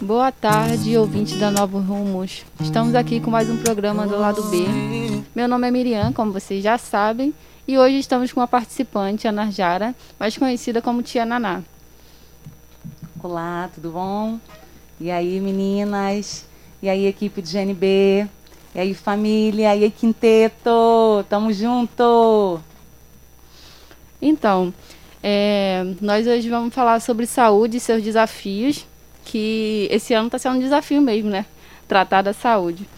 [0.00, 2.44] Boa tarde, ouvinte da Novo Rumos.
[2.60, 4.58] Estamos aqui com mais um programa do lado B.
[5.34, 7.34] Meu nome é Miriam, como vocês já sabem,
[7.66, 11.64] e hoje estamos com uma participante, a Narjara, mais conhecida como Tia Naná.
[13.20, 14.38] Olá, tudo bom?
[15.00, 16.46] E aí, meninas?
[16.80, 18.28] E aí, equipe de GNB?
[18.76, 19.74] E aí, família?
[19.74, 21.24] E aí, quinteto?
[21.28, 22.60] Tamo junto!
[24.22, 24.72] Então,
[25.20, 28.86] é, nós hoje vamos falar sobre saúde e seus desafios
[29.28, 31.44] que esse ano está sendo um desafio mesmo, né?
[31.86, 32.88] Tratar da saúde.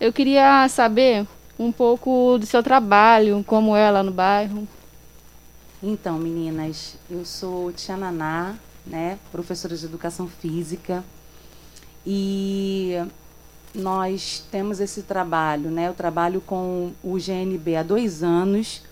[0.00, 1.26] Eu queria saber
[1.58, 4.66] um pouco do seu trabalho, como é lá no bairro.
[5.80, 11.04] Então, meninas, eu sou Tia Naná, né, professora de educação física,
[12.04, 12.96] e
[13.72, 15.88] nós temos esse trabalho, né?
[15.88, 18.82] Eu trabalho com o GNB há dois anos,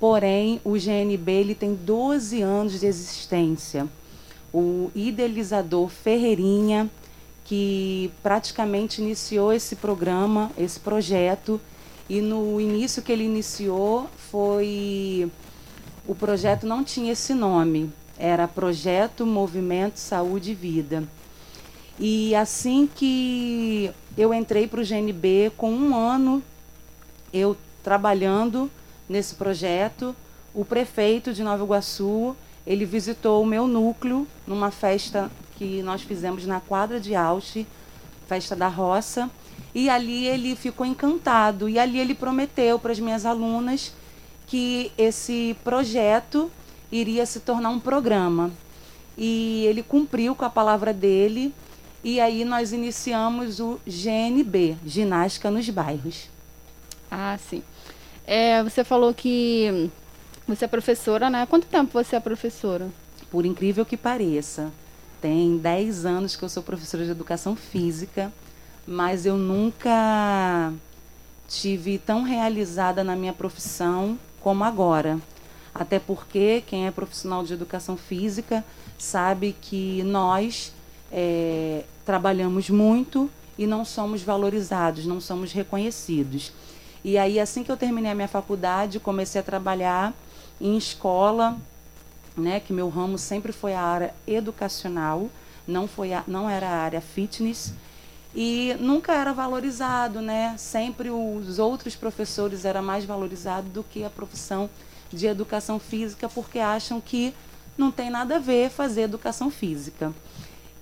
[0.00, 3.88] porém o GNB ele tem 12 anos de existência
[4.54, 6.88] o idealizador Ferreirinha,
[7.44, 11.60] que praticamente iniciou esse programa, esse projeto,
[12.08, 15.28] e no início que ele iniciou foi
[16.06, 21.02] o projeto não tinha esse nome, era Projeto Movimento Saúde e Vida.
[21.98, 26.42] E assim que eu entrei para o GNB, com um ano
[27.32, 28.70] eu trabalhando
[29.08, 30.14] nesse projeto,
[30.54, 36.46] o prefeito de Nova Iguaçu ele visitou o meu núcleo numa festa que nós fizemos
[36.46, 37.66] na quadra de Ausch,
[38.26, 39.30] festa da roça,
[39.74, 43.92] e ali ele ficou encantado e ali ele prometeu para as minhas alunas
[44.46, 46.50] que esse projeto
[46.90, 48.50] iria se tornar um programa.
[49.16, 51.52] E ele cumpriu com a palavra dele
[52.02, 56.28] e aí nós iniciamos o GNB, Ginástica nos Bairros.
[57.10, 57.62] Ah, sim.
[58.26, 59.90] É, você falou que
[60.46, 61.46] você é professora, né?
[61.46, 62.88] Quanto tempo você é professora?
[63.30, 64.70] Por incrível que pareça,
[65.20, 68.32] tem 10 anos que eu sou professora de educação física,
[68.86, 70.72] mas eu nunca
[71.48, 75.18] tive tão realizada na minha profissão como agora.
[75.74, 78.64] Até porque quem é profissional de educação física
[78.98, 80.72] sabe que nós
[81.10, 86.52] é, trabalhamos muito e não somos valorizados, não somos reconhecidos.
[87.02, 90.14] E aí, assim que eu terminei a minha faculdade, comecei a trabalhar
[90.60, 91.56] em escola,
[92.36, 95.30] né, que meu ramo sempre foi a área educacional,
[95.66, 97.72] não foi a, não era a área fitness
[98.34, 100.56] e nunca era valorizado, né?
[100.58, 104.68] Sempre os outros professores era mais valorizado do que a profissão
[105.12, 107.32] de educação física porque acham que
[107.78, 110.12] não tem nada a ver fazer educação física.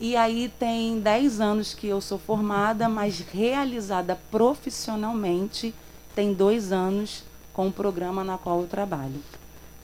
[0.00, 5.74] E aí tem 10 anos que eu sou formada, mas realizada profissionalmente
[6.14, 7.22] tem dois anos
[7.52, 9.22] com o programa na qual eu trabalho.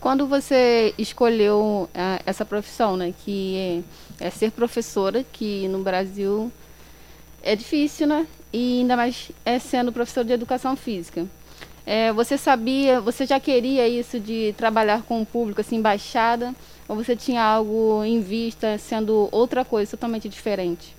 [0.00, 3.84] Quando você escolheu uh, essa profissão, né, que
[4.20, 6.52] é, é, ser professora, que no Brasil
[7.42, 11.26] é difícil, né, e ainda mais é sendo professor de educação física.
[11.84, 16.54] É, você sabia, você já queria isso de trabalhar com o público, assim, baixada,
[16.86, 20.94] ou você tinha algo em vista sendo outra coisa totalmente diferente?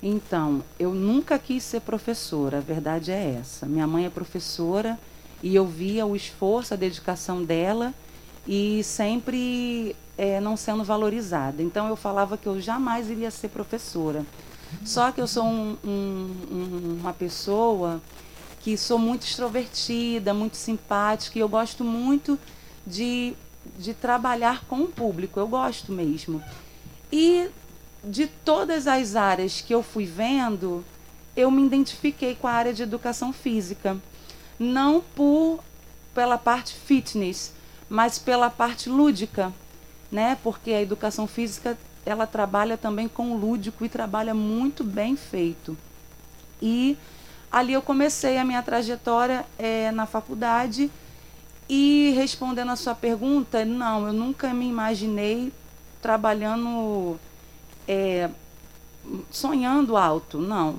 [0.00, 3.66] Então, eu nunca quis ser professora, a verdade é essa.
[3.66, 4.98] Minha mãe é professora
[5.42, 7.92] e eu via o esforço, a dedicação dela
[8.46, 11.62] e sempre é, não sendo valorizada.
[11.62, 14.24] Então eu falava que eu jamais iria ser professora.
[14.84, 18.00] Só que eu sou um, um, uma pessoa
[18.60, 22.38] que sou muito extrovertida, muito simpática e eu gosto muito
[22.86, 23.34] de,
[23.78, 25.38] de trabalhar com o público.
[25.38, 26.42] Eu gosto mesmo.
[27.10, 27.48] E
[28.04, 30.84] de todas as áreas que eu fui vendo,
[31.36, 33.96] eu me identifiquei com a área de educação física.
[34.58, 35.60] Não por
[36.14, 37.52] pela parte fitness,
[37.92, 39.52] mas pela parte lúdica,
[40.10, 40.38] né?
[40.42, 41.76] Porque a educação física
[42.06, 45.76] ela trabalha também com o lúdico e trabalha muito bem feito.
[46.60, 46.96] E
[47.50, 50.90] ali eu comecei a minha trajetória é, na faculdade
[51.68, 55.52] e respondendo a sua pergunta, não, eu nunca me imaginei
[56.00, 57.20] trabalhando,
[57.86, 58.30] é,
[59.30, 60.78] sonhando alto, não.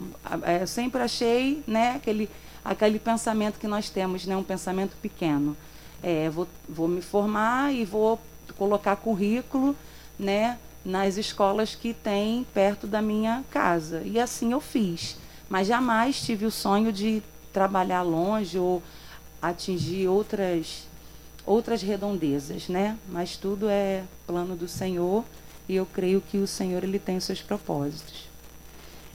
[0.60, 2.27] Eu sempre achei, né, aquele,
[2.65, 5.56] aquele pensamento que nós temos, né, um pensamento pequeno
[6.03, 8.19] é, vou, vou me formar e vou
[8.57, 9.75] colocar currículo
[10.19, 14.01] né, nas escolas que tem perto da minha casa.
[14.03, 15.17] E assim eu fiz.
[15.50, 17.23] Mas jamais tive o sonho de
[17.53, 18.83] trabalhar longe ou
[19.41, 20.88] atingir outras
[21.45, 22.97] outras redondezas, né?
[23.09, 25.25] Mas tudo é plano do Senhor
[25.67, 28.29] e eu creio que o Senhor ele tem os seus propósitos.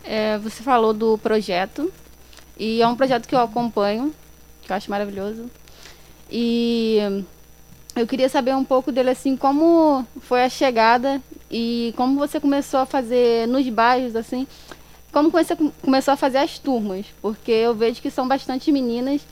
[0.05, 1.93] É, você falou do projeto
[2.58, 4.14] e é um projeto que eu acompanho,
[4.62, 5.50] que eu acho maravilhoso.
[6.31, 7.25] E
[7.97, 11.21] eu queria saber um pouco dele assim, como foi a chegada
[11.51, 14.47] e como você começou a fazer nos bairros, assim,
[15.13, 19.23] como você começou a fazer as turmas, porque eu vejo que são bastante meninas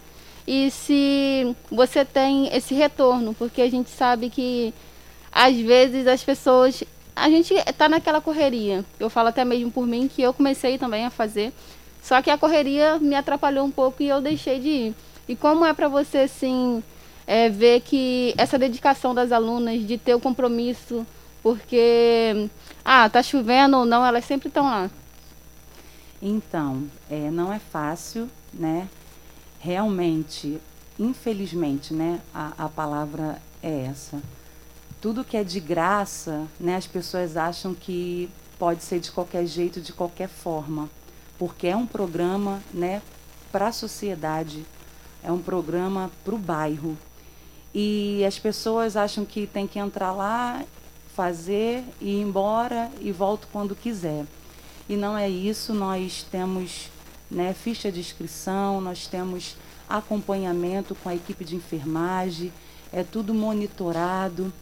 [0.46, 4.72] e se você tem esse retorno, porque a gente sabe que
[5.30, 6.82] às vezes as pessoas,
[7.14, 8.84] a gente está naquela correria.
[8.98, 11.52] Eu falo até mesmo por mim que eu comecei também a fazer,
[12.02, 14.94] só que a correria me atrapalhou um pouco e eu deixei de ir.
[15.28, 16.82] E como é para você assim
[17.26, 21.06] é, ver que essa dedicação das alunas de ter o compromisso,
[21.42, 22.48] porque
[22.84, 24.90] ah tá chovendo ou não, elas sempre estão lá.
[26.22, 28.88] Então, é, não é fácil, né?
[29.58, 30.58] Realmente,
[30.98, 32.20] infelizmente, né?
[32.32, 34.22] A, a palavra é essa.
[35.00, 36.76] Tudo que é de graça, né?
[36.76, 40.88] As pessoas acham que pode ser de qualquer jeito, de qualquer forma,
[41.38, 43.02] porque é um programa, né?
[43.52, 44.64] Para a sociedade,
[45.26, 46.96] é um programa para o bairro.
[47.74, 50.64] E as pessoas acham que tem que entrar lá,
[51.14, 54.24] fazer, ir embora e volto quando quiser.
[54.88, 56.88] E não é isso, nós temos
[57.28, 59.56] né, ficha de inscrição, nós temos
[59.88, 62.52] acompanhamento com a equipe de enfermagem,
[62.92, 64.52] é tudo monitorado,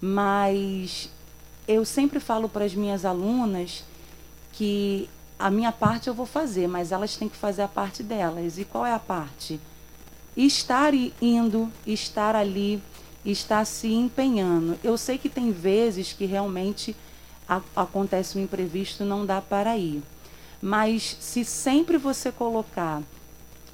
[0.00, 1.10] mas
[1.66, 3.84] eu sempre falo para as minhas alunas
[4.52, 8.56] que a minha parte eu vou fazer, mas elas têm que fazer a parte delas.
[8.58, 9.60] E qual é a parte?
[10.36, 12.82] Estar indo, estar ali,
[13.24, 14.78] estar se empenhando.
[14.82, 16.96] Eu sei que tem vezes que realmente
[17.48, 20.02] a, acontece um imprevisto, não dá para ir.
[20.60, 23.02] Mas se sempre você colocar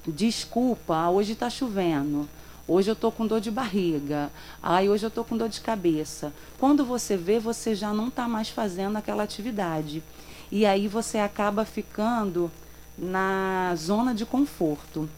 [0.07, 2.29] desculpa, hoje está chovendo,
[2.67, 4.31] hoje eu estou com dor de barriga,
[4.63, 6.33] ai, hoje eu estou com dor de cabeça.
[6.59, 10.03] Quando você vê, você já não está mais fazendo aquela atividade.
[10.51, 12.51] E aí você acaba ficando
[12.97, 15.09] na zona de conforto.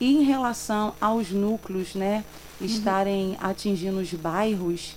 [0.00, 2.24] E em relação aos núcleos, né,
[2.60, 3.36] estarem uhum.
[3.40, 4.96] atingindo os bairros,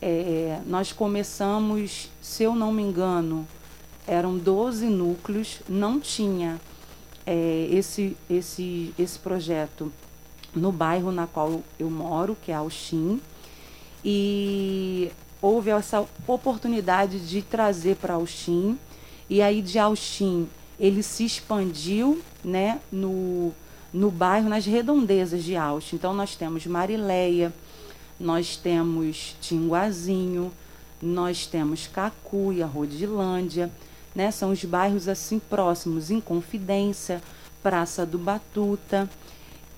[0.00, 3.46] é, nós começamos, se eu não me engano,
[4.06, 6.60] eram 12 núcleos, não tinha
[7.26, 9.92] é, esse, esse, esse projeto
[10.54, 13.20] no bairro na qual eu moro, que é Alxim,
[14.04, 18.78] e houve essa oportunidade de trazer para Alxim,
[19.30, 23.52] e aí de Alxim ele se expandiu né, no,
[23.92, 25.96] no bairro, nas redondezas de Alxim.
[25.96, 27.52] Então nós temos Marileia,
[28.18, 30.52] nós temos Tinguazinho,
[31.00, 33.70] nós temos Cacuia, Rodilândia,
[34.14, 34.30] né?
[34.30, 37.20] São os bairros assim próximos, em Confidência,
[37.62, 39.08] Praça do Batuta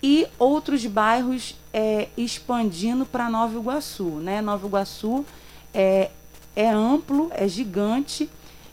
[0.02, 4.40] e outros bairros é, expandindo para Nova Iguaçu, né?
[4.42, 5.24] Nova Iguaçu
[5.72, 6.10] é,
[6.54, 8.28] é amplo, é gigante,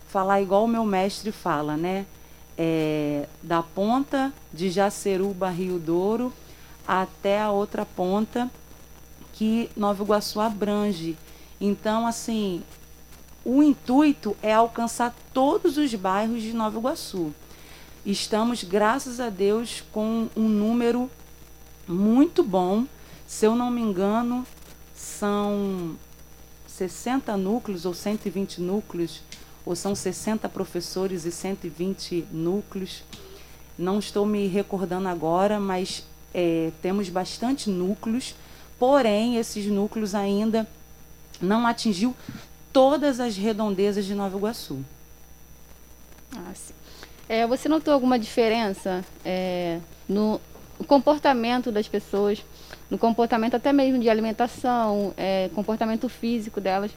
[0.07, 2.05] falar igual o meu mestre fala, né?
[2.63, 6.31] É, da ponta de Jaceruba, Rio Douro,
[6.87, 8.51] até a outra ponta
[9.33, 11.17] que Nova Iguaçu abrange.
[11.59, 12.61] Então, assim,
[13.43, 17.33] o intuito é alcançar todos os bairros de Nova Iguaçu.
[18.05, 21.09] Estamos, graças a Deus, com um número
[21.87, 22.85] muito bom.
[23.25, 24.45] Se eu não me engano,
[24.93, 25.95] são
[26.67, 29.23] 60 núcleos ou 120 núcleos,
[29.65, 33.03] ou são 60 professores e 120 núcleos.
[33.77, 36.03] Não estou me recordando agora, mas
[36.33, 38.35] é, temos bastante núcleos
[38.81, 40.67] Porém, esses núcleos ainda
[41.39, 42.15] não atingiu
[42.73, 44.83] todas as redondezas de Nova Iguaçu.
[46.35, 46.73] Ah, sim.
[47.29, 50.41] É, você notou alguma diferença é, no
[50.87, 52.43] comportamento das pessoas,
[52.89, 56.89] no comportamento até mesmo de alimentação, é, comportamento físico delas,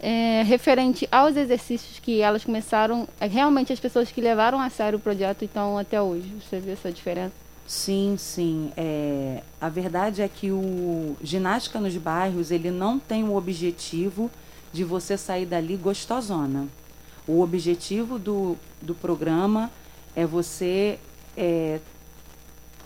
[0.00, 4.98] é, referente aos exercícios que elas começaram, é, realmente as pessoas que levaram a sério
[4.98, 6.32] o projeto estão até hoje?
[6.40, 7.32] Você vê essa diferença?
[7.66, 8.72] Sim, sim.
[8.76, 14.30] É, a verdade é que o ginástica nos bairros ele não tem o objetivo
[14.72, 16.66] de você sair dali gostosona.
[17.26, 19.70] O objetivo do, do programa
[20.16, 20.98] é você
[21.36, 21.80] é,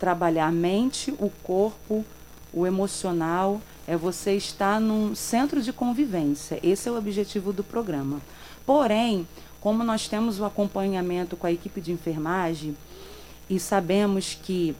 [0.01, 2.05] trabalhar a mente, o corpo,
[2.53, 6.59] o emocional, é você estar num centro de convivência.
[6.63, 8.21] Esse é o objetivo do programa.
[8.65, 9.27] Porém,
[9.61, 12.77] como nós temos o acompanhamento com a equipe de enfermagem,
[13.49, 14.75] e sabemos que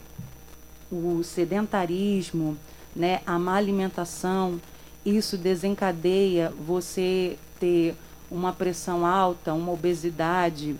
[0.91, 2.57] o sedentarismo,
[2.95, 4.59] né, a má alimentação,
[5.05, 7.95] isso desencadeia você ter
[8.31, 10.75] uma pressão alta, uma obesidade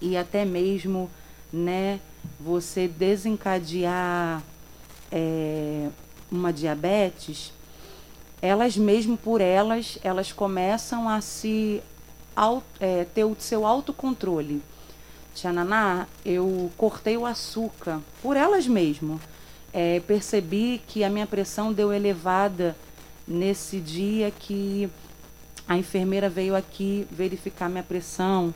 [0.00, 1.10] e até mesmo,
[1.52, 2.00] né,
[2.38, 4.42] você desencadear
[5.10, 5.88] é,
[6.30, 7.52] uma diabetes,
[8.42, 11.82] elas mesmo por elas, elas começam a se
[12.78, 14.62] é, ter o seu autocontrole.
[15.34, 19.20] Tia Naná, eu cortei o açúcar por elas mesmo.
[19.72, 22.76] É, percebi que a minha pressão deu elevada
[23.26, 24.90] nesse dia que
[25.68, 28.52] a enfermeira veio aqui verificar minha pressão,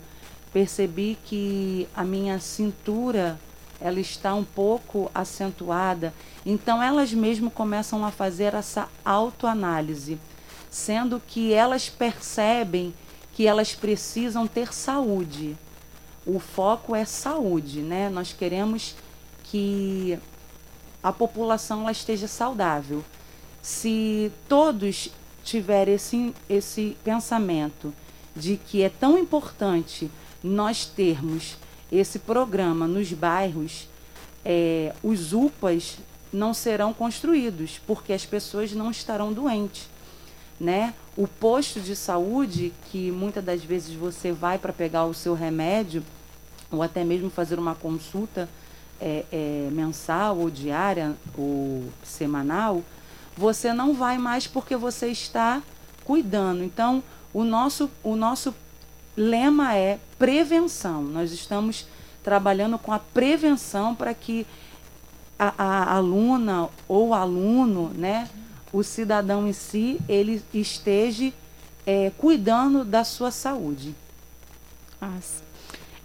[0.52, 3.38] percebi que a minha cintura
[3.84, 6.14] ela está um pouco acentuada.
[6.44, 10.18] Então elas mesmo começam a fazer essa autoanálise,
[10.70, 12.94] sendo que elas percebem
[13.34, 15.54] que elas precisam ter saúde.
[16.24, 18.08] O foco é saúde, né?
[18.08, 18.96] Nós queremos
[19.42, 20.18] que
[21.02, 23.04] a população ela esteja saudável.
[23.60, 25.10] Se todos
[25.44, 27.92] tiverem esse, esse pensamento
[28.34, 30.10] de que é tão importante
[30.42, 31.58] nós termos
[31.98, 33.88] esse programa nos bairros,
[34.44, 35.98] é, os UPAs
[36.32, 39.88] não serão construídos, porque as pessoas não estarão doentes.
[40.58, 40.94] Né?
[41.16, 46.02] O posto de saúde, que muitas das vezes você vai para pegar o seu remédio,
[46.70, 48.48] ou até mesmo fazer uma consulta
[49.00, 52.82] é, é, mensal ou diária ou semanal,
[53.36, 55.62] você não vai mais porque você está
[56.04, 56.62] cuidando.
[56.62, 58.54] Então, o nosso, o nosso
[59.16, 61.02] lema é prevenção.
[61.02, 61.86] Nós estamos
[62.22, 64.46] trabalhando com a prevenção para que
[65.38, 68.28] a, a, aluna ou aluno, né,
[68.72, 71.32] o cidadão em si, ele esteja
[71.86, 73.94] é, cuidando da sua saúde.
[75.00, 75.42] Nossa.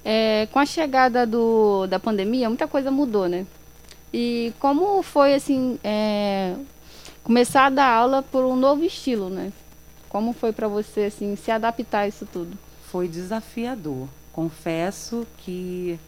[0.03, 3.45] É, com a chegada do, da pandemia, muita coisa mudou, né?
[4.13, 6.55] E como foi, assim, é,
[7.23, 9.51] começar a dar aula por um novo estilo, né?
[10.09, 12.57] Como foi para você, assim, se adaptar a isso tudo?
[12.91, 14.07] Foi desafiador.
[14.33, 15.99] Confesso que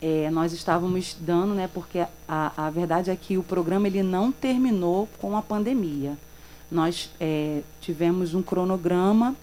[0.00, 1.68] é, nós estávamos dando, né?
[1.72, 6.16] Porque a, a verdade é que o programa ele não terminou com a pandemia.
[6.70, 9.34] Nós é, tivemos um cronograma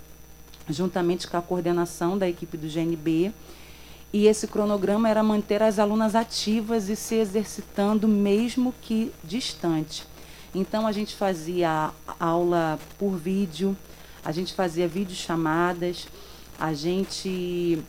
[0.70, 3.32] juntamente com a coordenação da equipe do GNB.
[4.14, 10.06] E esse cronograma era manter as alunas ativas e se exercitando, mesmo que distante.
[10.54, 13.76] Então, a gente fazia aula por vídeo,
[14.24, 16.08] a gente fazia videochamadas,
[16.60, 17.82] a gente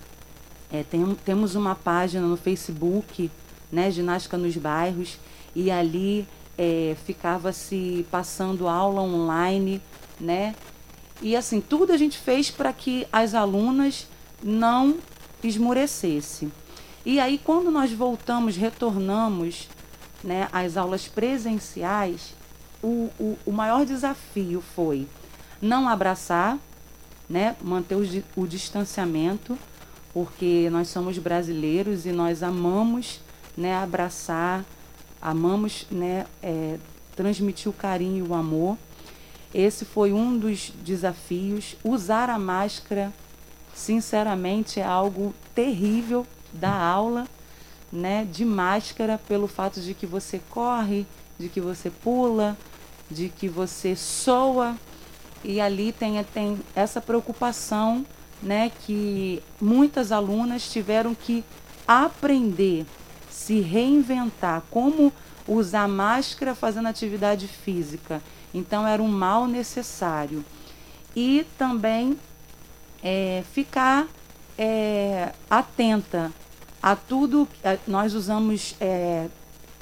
[0.71, 3.31] é, tem, temos uma página no Facebook,
[3.71, 5.19] né, Ginástica nos Bairros,
[5.55, 9.81] e ali é, ficava se passando aula online,
[10.19, 10.55] né,
[11.21, 14.09] e assim, tudo a gente fez para que as alunas
[14.43, 14.97] não
[15.43, 16.51] esmorecessem.
[17.05, 19.69] E aí, quando nós voltamos, retornamos
[20.23, 22.35] né, às aulas presenciais,
[22.83, 25.07] o, o, o maior desafio foi
[25.63, 26.59] não abraçar,
[27.31, 29.57] né, manter o, o distanciamento,
[30.13, 33.21] porque nós somos brasileiros e nós amamos
[33.57, 34.65] né, abraçar,
[35.21, 36.79] amamos né, é,
[37.17, 38.77] transmitir o carinho e o amor.
[39.55, 41.77] Esse foi um dos desafios.
[41.85, 43.13] Usar a máscara,
[43.75, 47.27] sinceramente, é algo terrível da aula,
[47.93, 48.27] né?
[48.31, 51.07] De máscara, pelo fato de que você corre,
[51.39, 52.57] de que você pula,
[53.11, 54.75] de que você soa.
[55.45, 58.05] E ali tem, tem essa preocupação,
[58.43, 58.71] né?
[58.85, 61.45] Que muitas alunas tiveram que
[61.87, 62.87] aprender,
[63.31, 65.13] se reinventar, como
[65.47, 68.23] usar máscara fazendo atividade física
[68.55, 70.45] então era um mal necessário.
[71.17, 72.19] E também
[73.03, 74.07] é, ficar
[74.59, 76.31] é, atenta
[76.83, 77.49] a tudo.
[77.87, 79.29] Nós usamos é,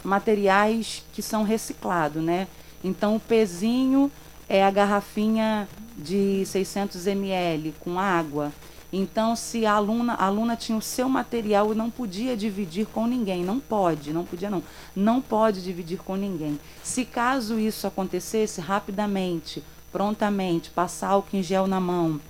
[0.04, 2.46] materiais que são reciclados, né?
[2.82, 4.10] Então o pezinho
[4.50, 8.52] é a garrafinha de 600 ml com água.
[8.92, 13.06] Então, se a aluna, a aluna tinha o seu material e não podia dividir com
[13.06, 14.60] ninguém, não pode, não podia não,
[14.96, 16.58] não pode dividir com ninguém.
[16.82, 22.20] Se caso isso acontecesse, rapidamente, prontamente, passar álcool em gel na mão.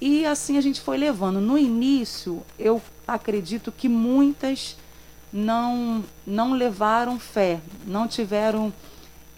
[0.00, 1.40] E assim a gente foi levando.
[1.40, 4.76] No início, eu acredito que muitas
[5.32, 8.72] não não levaram fé, não tiveram,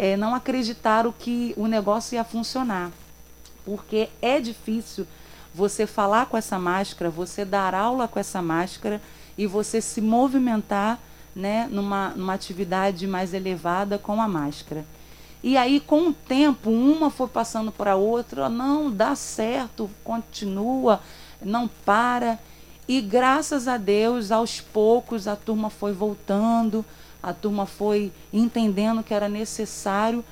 [0.02, 2.90] é, não acreditaram que o negócio ia funcionar,
[3.64, 5.06] porque é difícil
[5.54, 9.00] você falar com essa máscara, você dar aula com essa máscara
[9.38, 10.99] e você se movimentar
[11.37, 14.85] né, numa, numa atividade mais elevada com a máscara.
[15.40, 20.99] E aí, com o tempo, uma foi passando para a outra, não, dá certo, continua,
[21.40, 22.40] não para.
[22.88, 26.85] E graças a Deus, aos poucos, a turma foi voltando,
[27.23, 30.25] a turma foi entendendo que era necessário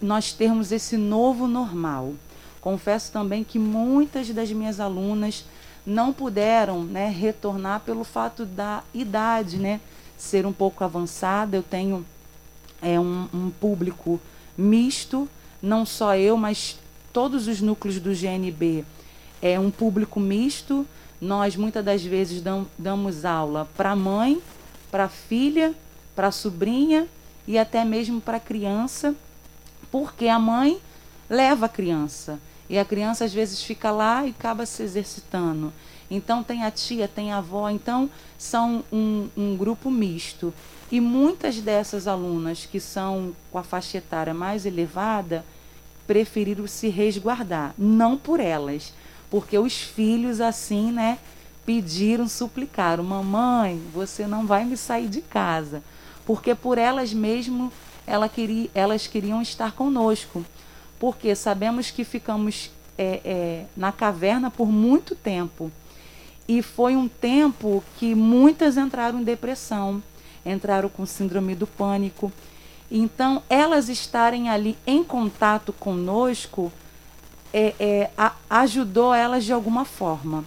[0.00, 2.14] nós termos esse novo normal.
[2.60, 5.44] Confesso também que muitas das minhas alunas
[5.84, 9.80] não puderam né, retornar pelo fato da idade né,
[10.16, 11.56] ser um pouco avançada.
[11.56, 12.04] Eu tenho
[12.80, 14.20] é, um, um público
[14.56, 15.28] misto,
[15.62, 16.78] não só eu, mas
[17.12, 18.84] todos os núcleos do GNB
[19.42, 20.86] é um público misto.
[21.20, 24.40] Nós muitas das vezes dam, damos aula para mãe,
[24.90, 25.74] para filha,
[26.18, 27.06] para a sobrinha
[27.46, 29.14] e até mesmo para a criança,
[29.88, 30.80] porque a mãe
[31.30, 32.40] leva a criança.
[32.68, 35.72] E a criança às vezes fica lá e acaba se exercitando.
[36.10, 40.52] Então tem a tia, tem a avó, então são um, um grupo misto.
[40.90, 45.44] E muitas dessas alunas que são com a faixa etária mais elevada
[46.04, 48.92] preferiram se resguardar, não por elas,
[49.30, 51.20] porque os filhos assim, né,
[51.64, 55.80] pediram, suplicaram: "Mamãe, você não vai me sair de casa",
[56.28, 57.72] porque por elas mesmo
[58.06, 60.44] ela queria, elas queriam estar conosco,
[61.00, 65.72] porque sabemos que ficamos é, é, na caverna por muito tempo.
[66.46, 70.02] E foi um tempo que muitas entraram em depressão,
[70.44, 72.30] entraram com síndrome do pânico.
[72.90, 76.70] Então, elas estarem ali em contato conosco
[77.54, 80.44] é, é, a, ajudou elas de alguma forma,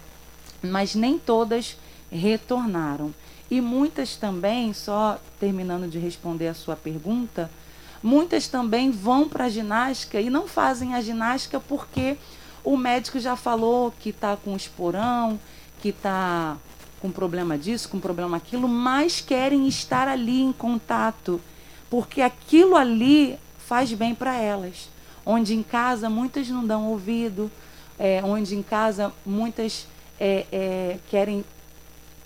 [0.61, 1.75] mas nem todas
[2.11, 3.11] retornaram.
[3.51, 7.51] E muitas também, só terminando de responder a sua pergunta,
[8.01, 12.15] muitas também vão para a ginástica e não fazem a ginástica porque
[12.63, 15.37] o médico já falou que está com esporão,
[15.81, 16.55] que está
[17.01, 21.41] com problema disso, com problema aquilo, mas querem estar ali em contato,
[21.89, 24.89] porque aquilo ali faz bem para elas.
[25.25, 27.51] Onde em casa muitas não dão ouvido,
[27.99, 31.43] é, onde em casa muitas é, é, querem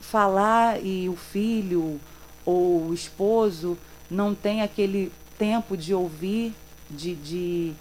[0.10, 2.00] falar e o filho
[2.46, 3.78] ou o esposo
[4.10, 6.54] não tem aquele tempo de ouvir,
[6.90, 7.74] de, de,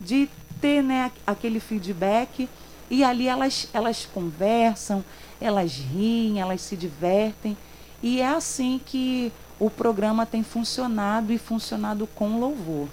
[0.00, 0.28] de
[0.60, 2.48] ter né, aquele feedback
[2.90, 5.04] e ali elas, elas conversam,
[5.40, 7.56] elas riem, elas se divertem.
[8.02, 12.88] E é assim que o programa tem funcionado e funcionado com louvor.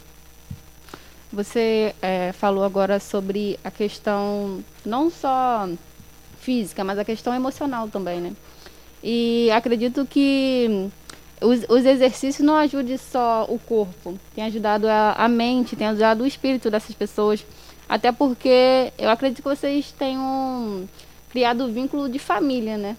[1.34, 5.70] Você é, falou agora sobre a questão não só
[6.40, 8.34] física, mas a questão emocional também, né?
[9.04, 10.90] E acredito que
[11.42, 16.24] os, os exercícios não ajudem só o corpo, tem ajudado a, a mente, tem ajudado
[16.24, 17.44] o espírito dessas pessoas
[17.92, 20.88] até porque eu acredito que vocês tenham
[21.30, 22.96] criado o vínculo de família, né?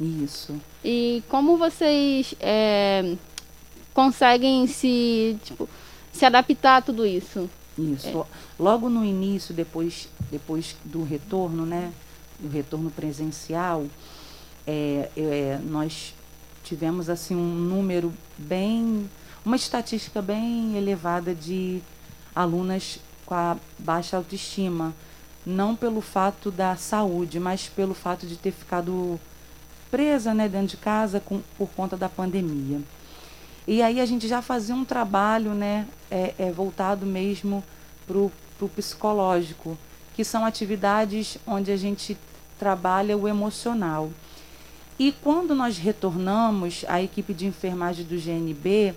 [0.00, 0.60] Isso.
[0.84, 3.14] E como vocês é,
[3.94, 5.68] conseguem se, tipo,
[6.12, 7.48] se adaptar a tudo isso?
[7.78, 8.08] Isso.
[8.08, 8.24] É.
[8.58, 11.92] Logo no início, depois, depois do retorno, né?
[12.40, 13.86] Do retorno presencial,
[14.66, 16.14] é, é, nós
[16.64, 19.08] tivemos assim um número bem,
[19.44, 21.80] uma estatística bem elevada de
[22.34, 24.94] alunas com a baixa autoestima,
[25.44, 29.20] não pelo fato da saúde, mas pelo fato de ter ficado
[29.90, 32.80] presa né, dentro de casa com, por conta da pandemia.
[33.66, 37.62] E aí a gente já fazia um trabalho né, é, é voltado mesmo
[38.06, 39.78] para o psicológico,
[40.14, 42.16] que são atividades onde a gente
[42.58, 44.10] trabalha o emocional.
[44.98, 48.94] E quando nós retornamos, a equipe de enfermagem do GNB,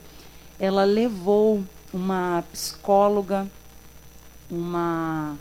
[0.60, 3.48] ela levou uma psicóloga
[4.50, 5.38] uma,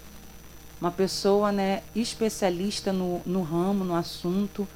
[0.81, 4.68] uma pessoa né, especialista no, no ramo, no assunto,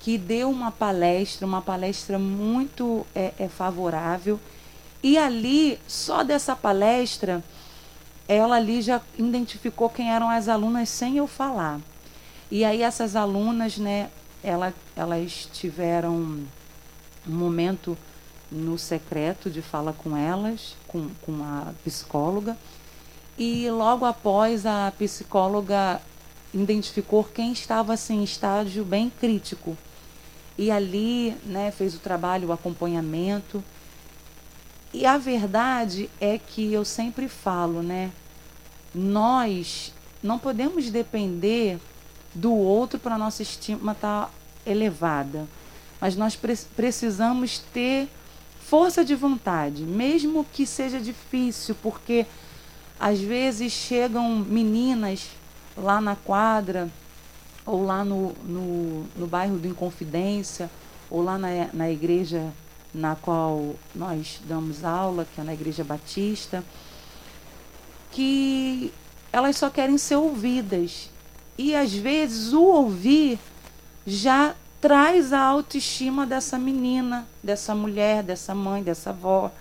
[0.00, 4.38] que deu uma palestra, uma palestra muito é, é favorável.
[5.02, 7.42] E ali, só dessa palestra,
[8.28, 11.80] ela ali já identificou quem eram as alunas sem eu falar.
[12.50, 14.10] E aí essas alunas, né,
[14.42, 16.46] ela, elas tiveram um
[17.26, 17.96] momento
[18.50, 22.56] no secreto de fala com elas, com, com a psicóloga,
[23.38, 26.00] e logo após a psicóloga
[26.52, 29.76] identificou quem estava assim, em estágio bem crítico.
[30.58, 33.62] E ali né, fez o trabalho, o acompanhamento.
[34.92, 38.10] E a verdade é que eu sempre falo, né?
[38.92, 41.78] Nós não podemos depender
[42.34, 44.30] do outro para nossa estima estar tá
[44.64, 45.46] elevada.
[46.00, 48.08] Mas nós pre precisamos ter
[48.60, 52.26] força de vontade, mesmo que seja difícil, porque
[52.98, 55.28] às vezes chegam meninas
[55.76, 56.88] lá na quadra,
[57.66, 60.70] ou lá no, no, no bairro do Inconfidência,
[61.10, 62.52] ou lá na, na igreja
[62.92, 66.64] na qual nós damos aula, que é na Igreja Batista,
[68.10, 68.92] que
[69.32, 71.08] elas só querem ser ouvidas.
[71.62, 73.38] E às vezes o ouvir
[74.06, 79.52] já traz a autoestima dessa menina, dessa mulher, dessa mãe, dessa avó.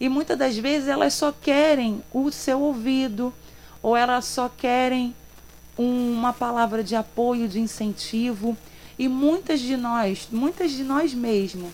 [0.00, 3.32] E muitas das vezes elas só querem o seu ouvido,
[3.80, 5.14] ou elas só querem
[5.78, 8.56] uma palavra de apoio, de incentivo.
[8.98, 11.70] E muitas de nós, muitas de nós mesmos,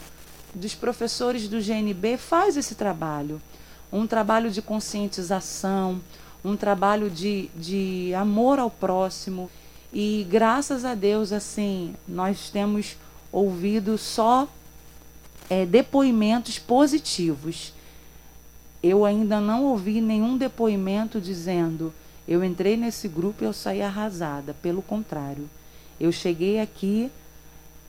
[0.54, 3.40] dos professores do GNB, faz esse trabalho.
[3.90, 6.02] Um trabalho de conscientização,
[6.44, 9.50] um trabalho de, de amor ao próximo.
[9.92, 12.96] E graças a Deus, assim, nós temos
[13.32, 14.46] ouvido só
[15.48, 17.72] é, depoimentos positivos
[18.84, 21.90] eu ainda não ouvi nenhum depoimento dizendo
[22.28, 24.54] Eu entrei nesse grupo e eu saí arrasada.
[24.60, 25.48] Pelo contrário,
[25.98, 27.10] eu cheguei aqui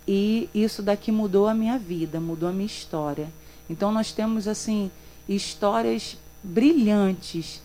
[0.08, 3.28] e isso daqui mudou a minha vida, mudou a minha história.
[3.70, 4.89] Então nós temos assim
[5.28, 7.62] histórias brilhantes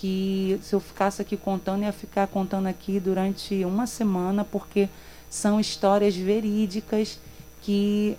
[0.00, 4.88] que se eu ficasse aqui contando ia ficar contando aqui durante uma semana porque
[5.30, 7.18] são histórias verídicas
[7.62, 8.16] que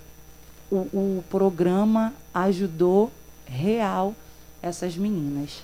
[0.71, 3.11] o, o programa ajudou
[3.45, 4.15] real
[4.61, 5.63] essas meninas.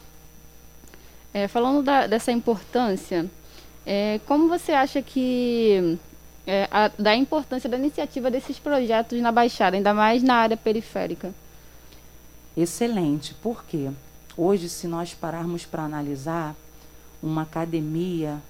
[1.34, 3.30] É, falando da, dessa importância,
[3.86, 5.98] é, como você acha que
[6.46, 11.34] é, a, da importância da iniciativa desses projetos na Baixada, ainda mais na área periférica?
[12.56, 13.90] Excelente, porque
[14.38, 16.56] hoje, se nós pararmos para analisar,
[17.22, 18.42] uma academia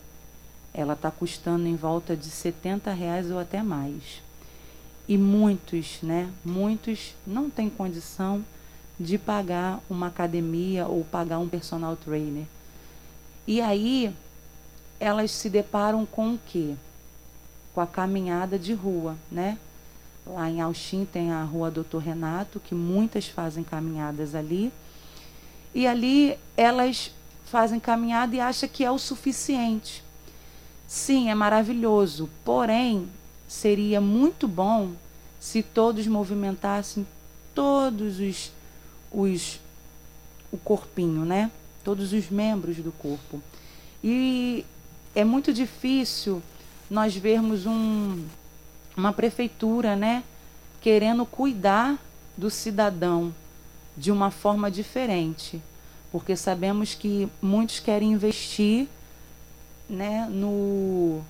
[0.73, 4.21] ela está custando em volta de 70 reais ou até mais.
[5.07, 6.31] E muitos, né?
[6.43, 8.43] Muitos não têm condição
[8.99, 12.45] de pagar uma academia ou pagar um personal trainer.
[13.45, 14.13] E aí
[14.99, 16.75] elas se deparam com o quê?
[17.73, 19.57] Com a caminhada de rua, né?
[20.25, 24.71] Lá em Alxim tem a Rua Doutor Renato, que muitas fazem caminhadas ali.
[25.73, 27.11] E ali elas
[27.45, 30.03] fazem caminhada e acham que é o suficiente.
[30.87, 33.07] Sim, é maravilhoso, porém
[33.47, 34.91] seria muito bom
[35.39, 37.05] se todos movimentassem
[37.53, 38.51] todos os,
[39.11, 39.59] os
[40.51, 41.51] o corpinho, né?
[41.83, 43.41] Todos os membros do corpo.
[44.03, 44.65] E
[45.15, 46.41] é muito difícil
[46.89, 48.23] nós vermos um,
[48.95, 50.23] uma prefeitura, né,
[50.81, 51.97] querendo cuidar
[52.37, 53.33] do cidadão
[53.95, 55.61] de uma forma diferente,
[56.11, 58.87] porque sabemos que muitos querem investir,
[59.89, 61.21] né, no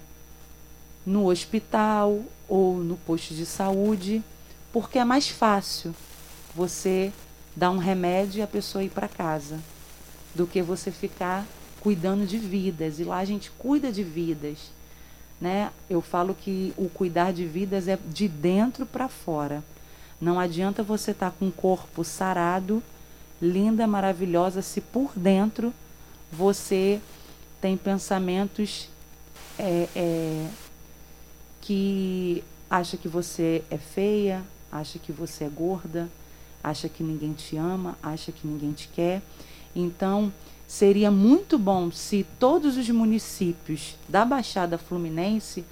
[1.06, 4.24] no hospital ou no posto de saúde,
[4.72, 5.94] porque é mais fácil
[6.56, 7.12] você
[7.56, 9.60] dar um remédio e a pessoa ir para casa
[10.34, 11.46] do que você ficar
[11.80, 13.00] cuidando de vidas.
[13.00, 14.72] E lá a gente cuida de vidas.
[15.40, 15.72] Né?
[15.90, 19.64] Eu falo que o cuidar de vidas é de dentro para fora.
[20.20, 22.82] Não adianta você estar tá com o corpo sarado,
[23.42, 25.74] linda, maravilhosa, se por dentro
[26.32, 27.02] você
[27.60, 28.90] tem pensamentos
[29.60, 30.48] é, é,
[31.62, 36.10] que acha que você é feia, acha que você é gorda,
[36.64, 39.22] acha que ninguém te ama, acha que ninguém te quer.
[39.76, 40.32] Então,
[40.74, 45.64] Seria muito bom se todos os municípios da Baixada Fluminense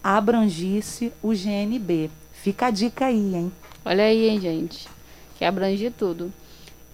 [0.00, 2.08] abrangisse o GNB.
[2.32, 3.52] Fica a dica aí, hein?
[3.84, 4.88] Olha aí, hein, gente.
[5.38, 6.32] Que abrange tudo.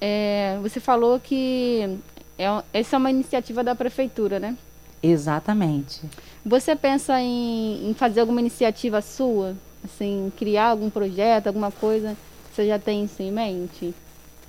[0.01, 1.99] É, você falou que
[2.39, 4.57] é, essa é uma iniciativa da prefeitura, né?
[5.03, 6.01] Exatamente.
[6.45, 9.55] Você pensa em, em fazer alguma iniciativa sua?
[9.85, 12.17] Assim, criar algum projeto, alguma coisa?
[12.53, 13.95] Você já tem isso em mente?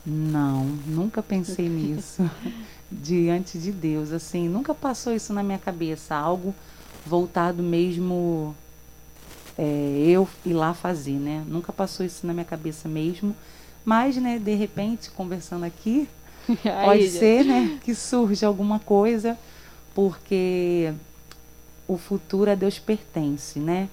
[0.06, 2.30] Não, nunca pensei nisso.
[2.92, 4.12] diante de Deus.
[4.12, 6.54] Assim, nunca passou isso na minha cabeça, algo
[7.06, 8.56] voltado mesmo
[9.58, 11.44] é, eu ir lá fazer, né?
[11.48, 13.36] Nunca passou isso na minha cabeça mesmo.
[13.84, 16.08] Mas, né, de repente, conversando aqui,
[16.86, 19.38] pode ser, né, que surja alguma coisa,
[19.94, 20.94] porque
[21.88, 23.90] o futuro a Deus pertence, né?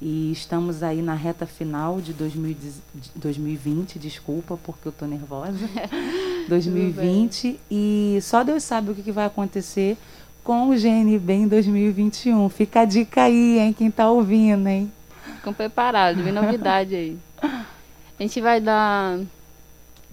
[0.00, 5.58] E estamos aí na reta final de 2020, desculpa porque eu tô nervosa.
[6.48, 9.96] 2020 e só Deus sabe o que vai acontecer
[10.42, 12.48] com o GNB em 2021.
[12.48, 14.90] Fica a dica aí, hein, quem tá ouvindo, hein?
[15.36, 17.16] Ficam preparados, vem novidade aí.
[17.42, 19.18] A gente vai dar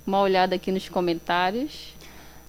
[0.05, 1.93] uma olhada aqui nos comentários.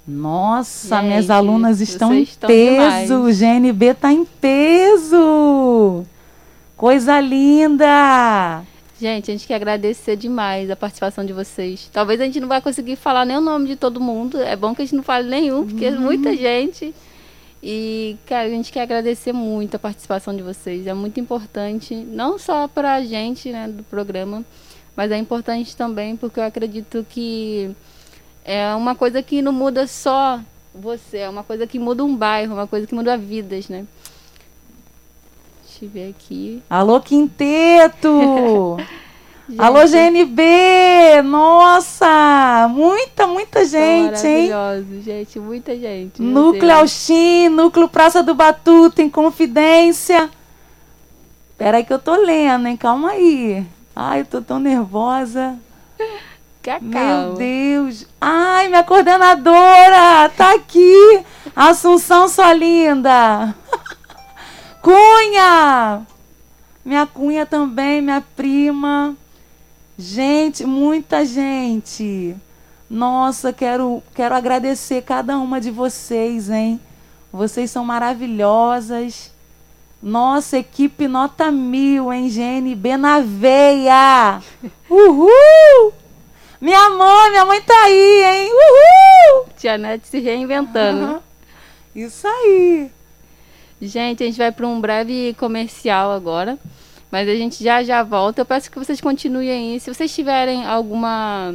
[0.07, 2.75] Nossa, gente, minhas alunas estão em estão peso.
[2.75, 3.11] Demais.
[3.11, 6.05] O GNB está em peso.
[6.77, 8.65] Coisa linda!
[8.99, 11.89] Gente, a gente quer agradecer demais a participação de vocês.
[11.93, 14.39] Talvez a gente não vai conseguir falar nem o nome de todo mundo.
[14.41, 16.01] É bom que a gente não fale nenhum, porque uhum.
[16.01, 16.95] muita gente.
[17.63, 20.87] E, cara, a gente quer agradecer muito a participação de vocês.
[20.87, 24.45] É muito importante, não só para a gente, né, do programa,
[24.97, 27.75] mas é importante também porque eu acredito que
[28.45, 30.41] é uma coisa que não muda só
[30.75, 33.87] você, é uma coisa que muda um bairro, uma coisa que muda vidas, né?
[35.65, 36.63] Deixa eu ver aqui.
[36.69, 38.79] Alô, Quinteto!
[39.59, 41.23] Alô, GNB!
[41.25, 42.69] Nossa!
[42.71, 44.51] Muita, muita gente, hein?
[44.51, 46.23] Maravilhoso, gente, muita gente.
[46.23, 50.31] Núcleo Alxim, Núcleo Praça do Batuta, em Confidência.
[51.59, 52.77] Peraí que eu tô lendo, hein?
[52.77, 53.67] Calma aí.
[53.95, 55.59] Ai, eu tô tão nervosa.
[56.63, 56.89] Cacau.
[56.91, 58.07] Meu Deus.
[58.21, 60.29] Ai, minha coordenadora!
[60.37, 61.25] Tá aqui!
[61.57, 63.55] Assunção, sua linda!
[64.83, 66.07] Cunha!
[66.85, 69.17] Minha cunha também, minha prima.
[70.01, 72.35] Gente, muita gente.
[72.89, 76.81] Nossa, quero, quero agradecer cada uma de vocês, hein?
[77.31, 79.31] Vocês são maravilhosas.
[80.03, 84.41] Nossa, equipe nota mil, hein, GNB na veia!
[84.89, 85.93] Uhul!
[86.59, 88.51] Minha mãe, minha mãe tá aí, hein?
[88.51, 89.49] Uhul!
[89.59, 91.13] Tia Nete se reinventando.
[91.13, 91.21] Uhum.
[91.95, 92.91] Isso aí!
[93.83, 96.59] Gente, a gente vai para um breve comercial agora.
[97.11, 98.41] Mas a gente já já volta.
[98.41, 99.81] Eu peço que vocês continuem aí.
[99.81, 101.55] Se vocês tiverem alguma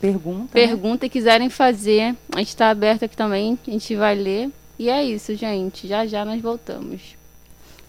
[0.00, 1.06] pergunta, pergunta né?
[1.06, 3.58] e quiserem fazer, a gente está aberto aqui também.
[3.66, 4.50] A gente vai ler.
[4.78, 5.86] E é isso, gente.
[5.86, 7.16] Já já nós voltamos.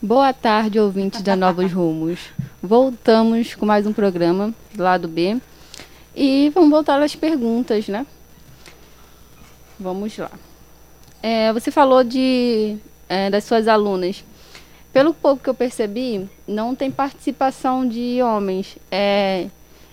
[0.02, 2.20] Boa tarde, ouvintes da Novos Rumos.
[2.62, 5.38] Voltamos com mais um programa do lado B.
[6.16, 8.06] E vamos voltar às perguntas, né?
[9.80, 10.32] Vamos lá.
[11.24, 12.78] É, você falou de,
[13.10, 14.24] é, das suas alunas.
[14.96, 18.78] Pelo pouco que eu percebi, não tem participação de homens.
[18.90, 19.50] É,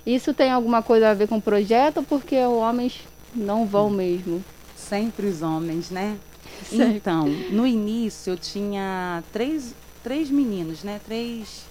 [0.07, 3.01] isso tem alguma coisa a ver com o projeto porque os homens
[3.35, 4.45] não vão mesmo?
[4.77, 6.17] Sempre os homens, né?
[6.69, 6.99] Sempre.
[6.99, 11.01] Então, no início eu tinha três, três meninos, né?
[11.05, 11.65] Três,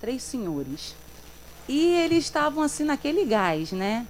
[0.00, 0.96] três senhores.
[1.68, 4.04] E eles estavam assim naquele gás, né?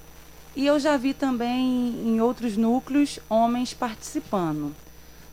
[0.57, 4.75] E eu já vi também em outros núcleos homens participando.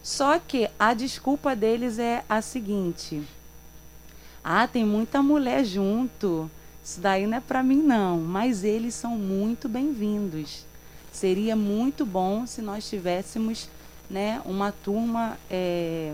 [0.09, 3.21] Só que a desculpa deles é a seguinte:
[4.43, 6.49] ah, tem muita mulher junto.
[6.83, 10.65] Isso daí não é para mim não, mas eles são muito bem-vindos.
[11.11, 13.69] Seria muito bom se nós tivéssemos,
[14.09, 16.13] né, uma turma é,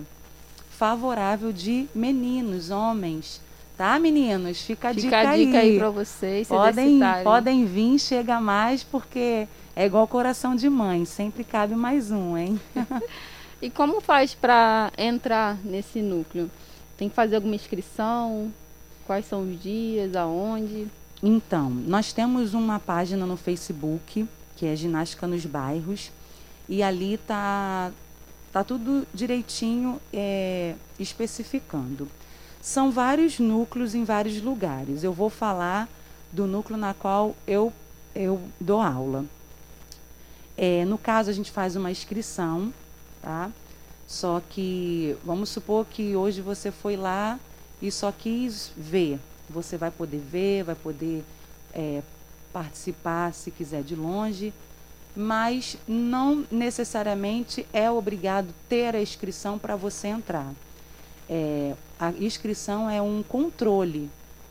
[0.71, 3.39] favorável de meninos, homens.
[3.77, 4.61] Tá, meninos?
[4.61, 6.49] Fica a Fica dica, a dica aí, aí para vocês.
[6.49, 12.37] Podem, podem vir, chega mais, porque é igual coração de mãe, sempre cabe mais um,
[12.37, 12.59] hein?
[13.65, 16.51] E como faz para entrar nesse núcleo?
[16.95, 18.53] Tem que fazer alguma inscrição?
[19.07, 20.15] Quais são os dias?
[20.15, 20.87] Aonde?
[21.23, 26.11] Então, nós temos uma página no Facebook, que é Ginástica nos Bairros,
[26.69, 27.91] e ali tá,
[28.53, 32.07] tá tudo direitinho é, especificando.
[32.61, 35.03] São vários núcleos em vários lugares.
[35.03, 35.89] Eu vou falar
[36.31, 37.73] do núcleo na qual eu,
[38.13, 39.25] eu dou aula.
[40.55, 42.71] É, no caso, a gente faz uma inscrição
[43.25, 43.51] tá?
[44.05, 47.39] Só que vamos supor que hoje você foi lá
[47.81, 49.19] e só quis ver.
[49.49, 51.23] Você vai poder ver, vai poder
[51.73, 52.03] é,
[52.53, 54.53] participar se quiser de longe,
[55.15, 60.53] mas não necessariamente é obrigado ter a inscrição para você entrar.
[61.27, 64.07] É, a inscrição é um controle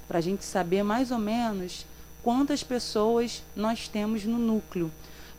[0.08, 1.86] para a gente saber mais ou menos
[2.24, 4.90] quantas pessoas nós temos no núcleo.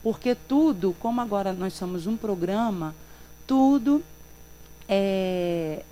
[0.02, 2.96] Porque tudo, como agora nós somos um programa,
[3.48, 4.04] tudo
[4.88, 5.84] é,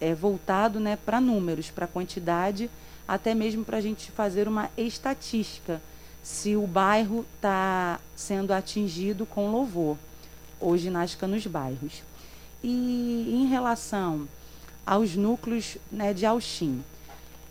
[0.00, 2.70] é voltado né, para números, para quantidade,
[3.06, 5.80] até mesmo para a gente fazer uma estatística
[6.22, 9.96] se o bairro está sendo atingido com louvor
[10.60, 12.02] ou ginástica nos bairros.
[12.62, 14.28] E em relação
[14.84, 16.82] aos núcleos né, de Auxim,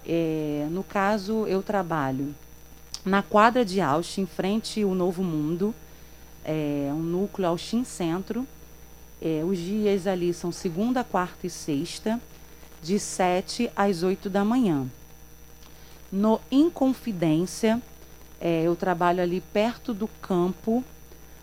[0.05, 2.35] é, no caso eu trabalho
[3.03, 5.73] na quadra de Auxim, em frente ao Novo Mundo,
[6.43, 8.45] é um núcleo Auxim Centro,
[9.21, 12.19] é, os dias ali são segunda, quarta e sexta,
[12.81, 14.87] de 7 às 8 da manhã.
[16.11, 17.81] No Inconfidência,
[18.39, 20.83] é, eu trabalho ali perto do campo,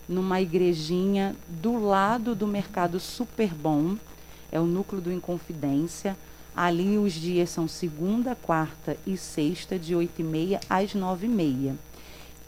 [0.09, 3.97] numa igrejinha do lado do Mercado Super Bom.
[4.53, 6.17] É o núcleo do Inconfidência.
[6.57, 11.29] Ali os dias são segunda, quarta e sexta, de 8 e meia às 9 e
[11.29, 11.75] meia.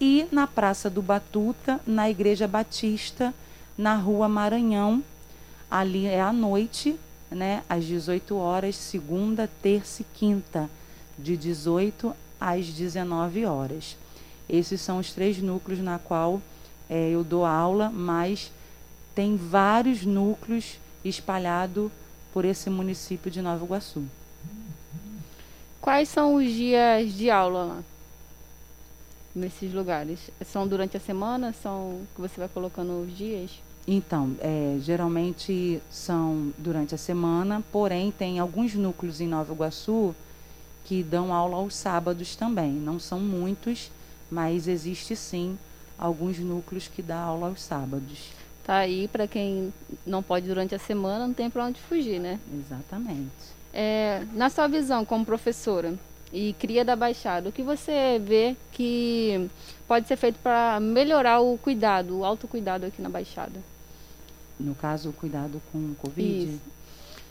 [0.01, 3.35] E na Praça do Batuta, na Igreja Batista,
[3.77, 5.03] na Rua Maranhão,
[5.71, 6.97] ali é à noite,
[7.31, 10.71] né, às 18 horas, segunda, terça e quinta,
[11.19, 13.97] de 18 às 19 horas.
[14.49, 16.41] Esses são os três núcleos na qual
[16.89, 18.53] é, eu dou aula, mas
[19.15, 21.91] tem vários núcleos espalhados
[22.33, 24.05] por esse município de Nova Iguaçu.
[25.81, 27.83] Quais são os dias de aula lá?
[29.35, 30.19] Nesses lugares?
[30.45, 31.55] São durante a semana?
[31.63, 33.51] São que você vai colocando os dias?
[33.89, 40.15] Então, é, geralmente são durante a semana, porém tem alguns núcleos em Nova Iguaçu
[40.85, 42.73] que dão aula aos sábados também.
[42.73, 43.91] Não são muitos,
[44.31, 45.57] mas existe sim
[45.99, 48.31] alguns núcleos que dão aula aos sábados.
[48.65, 49.73] Tá aí para quem
[50.05, 52.41] não pode durante a semana, não tem para onde fugir, né?
[52.53, 53.31] Exatamente.
[53.73, 55.95] É, na sua visão como professora
[56.33, 59.49] e cria da Baixada, o que você vê que
[59.87, 63.61] pode ser feito para melhorar o cuidado, o autocuidado aqui na Baixada?
[64.59, 66.55] No caso, cuidado com o Covid?
[66.55, 66.61] Isso.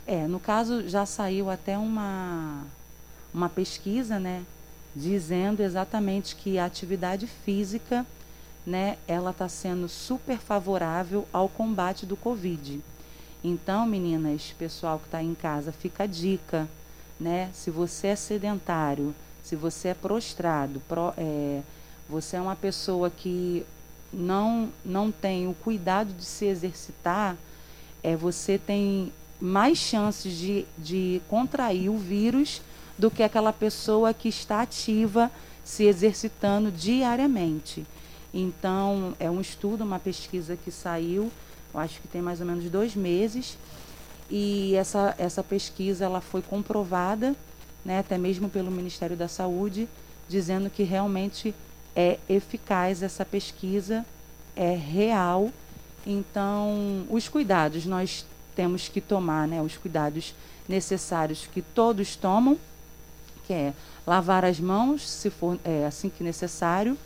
[0.06, 2.64] É, no caso, já saiu até uma,
[3.34, 4.44] uma pesquisa, né?
[4.96, 8.06] Dizendo exatamente que a atividade física,
[8.66, 8.98] né?
[9.08, 12.82] Ela está sendo super favorável ao combate do Covid.
[13.44, 16.68] Então, meninas, pessoal que está em casa, fica a dica,
[17.20, 17.50] né?
[17.54, 21.62] Se você é sedentário, se você é prostrado, pro, é,
[22.10, 23.66] você é uma pessoa que
[24.16, 27.36] não, não tem o cuidado de se exercitar,
[28.02, 32.62] é, você tem mais chances de, de contrair o vírus
[32.98, 35.30] do que aquela pessoa que está ativa
[35.64, 37.86] se exercitando diariamente.
[38.34, 41.32] Então, é um estudo, uma pesquisa que saiu,
[41.74, 43.58] eu acho que tem mais ou menos dois meses,
[44.30, 47.36] e essa, essa pesquisa ela foi comprovada,
[47.84, 49.88] né, até mesmo pelo Ministério da Saúde,
[50.28, 51.54] dizendo que realmente
[51.96, 54.06] é eficaz essa pesquisa,
[54.56, 55.50] é real.
[56.06, 60.36] Então, os cuidados nós temos que tomar, né, os cuidados
[60.68, 62.58] necessários que todos tomam,
[63.46, 63.74] que é
[64.06, 66.98] lavar as mãos, se for é, assim que necessário,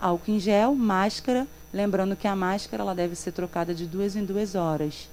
[0.00, 4.24] álcool em gel, máscara, lembrando que a máscara ela deve ser trocada de duas em
[4.24, 5.08] duas horas,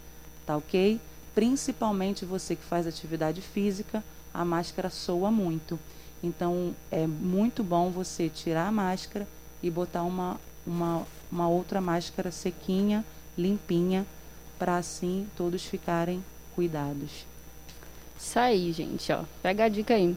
[0.46, 1.00] tá ok?
[1.34, 5.80] Principalmente você que faz atividade física, a máscara soa muito.
[6.24, 9.28] Então é muito bom você tirar a máscara
[9.62, 13.04] e botar uma, uma, uma outra máscara sequinha,
[13.38, 14.06] limpinha,
[14.58, 16.24] para assim todos ficarem
[16.56, 17.26] cuidados.
[18.18, 19.24] Isso aí, gente, ó.
[19.42, 20.16] Pega a dica aí.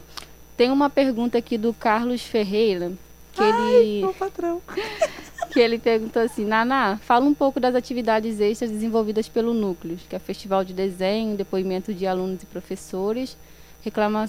[0.57, 2.93] Tem uma pergunta aqui do Carlos Ferreira,
[3.33, 4.63] que Ai, ele meu patrão.
[5.53, 10.15] que ele perguntou assim: "Naná, fala um pouco das atividades extras desenvolvidas pelo Núcleo, que
[10.15, 13.37] é festival de desenho, depoimento de alunos e professores,
[13.83, 14.29] reclama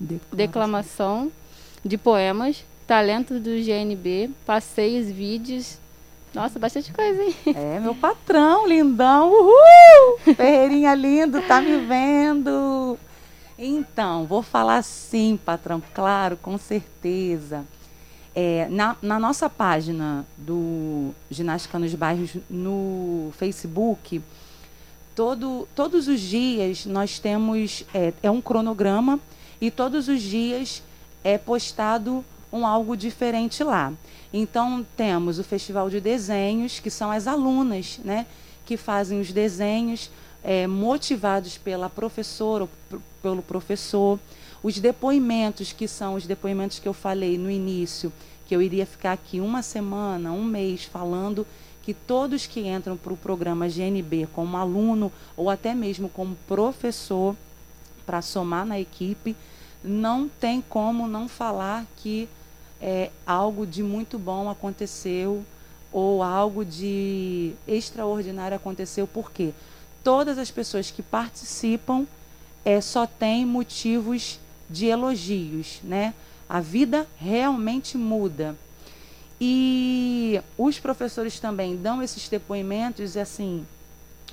[0.00, 0.36] Declaração.
[0.36, 1.32] declamação
[1.84, 5.78] de poemas, talentos do GNB, passeios, vídeos.
[6.34, 7.34] Nossa, bastante coisa, hein?
[7.46, 9.30] É, meu patrão, lindão.
[9.32, 10.34] Uhul!
[10.36, 12.98] Ferreirinha lindo, tá me vendo?
[13.58, 17.64] Então, vou falar sim, patrão, claro, com certeza.
[18.34, 24.22] É, na, na nossa página do Ginástica nos Bairros no Facebook,
[25.12, 27.84] todo, todos os dias nós temos.
[27.92, 29.18] É, é um cronograma
[29.60, 30.82] e todos os dias
[31.24, 33.92] é postado um algo diferente lá.
[34.32, 38.26] Então temos o festival de desenhos, que são as alunas, né,
[38.64, 40.10] que fazem os desenhos
[40.42, 44.18] é, motivados pela professora ou pelo professor.
[44.62, 48.12] Os depoimentos, que são os depoimentos que eu falei no início,
[48.46, 51.46] que eu iria ficar aqui uma semana, um mês falando
[51.82, 57.34] que todos que entram para o programa GNB como aluno ou até mesmo como professor
[58.08, 59.36] para somar na equipe,
[59.84, 62.26] não tem como não falar que
[62.80, 65.44] é, algo de muito bom aconteceu
[65.92, 69.52] ou algo de extraordinário aconteceu, porque
[70.02, 72.06] todas as pessoas que participam
[72.64, 74.40] é, só têm motivos
[74.70, 76.14] de elogios, né?
[76.48, 78.56] A vida realmente muda.
[79.38, 83.66] E os professores também dão esses depoimentos assim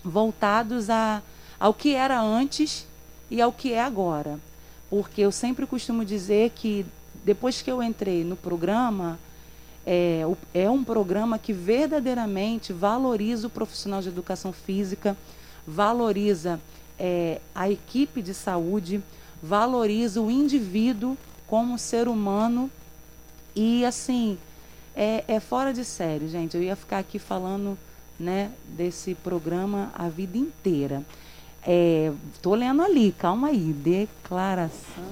[0.02, 1.22] voltados a,
[1.60, 2.88] ao que era antes
[3.30, 4.40] e ao que é agora.
[4.90, 6.86] Porque eu sempre costumo dizer que
[7.24, 9.20] depois que eu entrei no programa,
[9.86, 10.22] é,
[10.54, 15.16] é um programa que verdadeiramente valoriza o profissional de educação física,
[15.66, 16.60] valoriza
[17.00, 19.02] é, a equipe de saúde,
[19.42, 22.70] valoriza o indivíduo como ser humano
[23.56, 24.38] e assim
[24.96, 26.56] é, é fora de série, gente.
[26.56, 27.78] Eu ia ficar aqui falando
[28.20, 31.04] né, desse programa a vida inteira.
[31.66, 35.04] É, tô lendo ali, calma aí, declaração.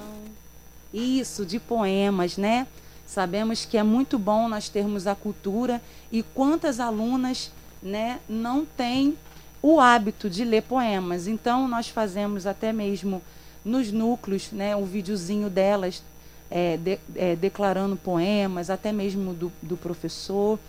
[0.93, 2.67] Isso, de poemas, né?
[3.07, 9.17] Sabemos que é muito bom nós termos a cultura e quantas alunas, né, não têm
[9.61, 11.27] o hábito de ler poemas.
[11.27, 13.21] Então nós fazemos até mesmo
[13.65, 16.03] nos núcleos, né, um videozinho delas
[16.49, 20.59] é, de- é, declarando poemas, até mesmo do, do professor.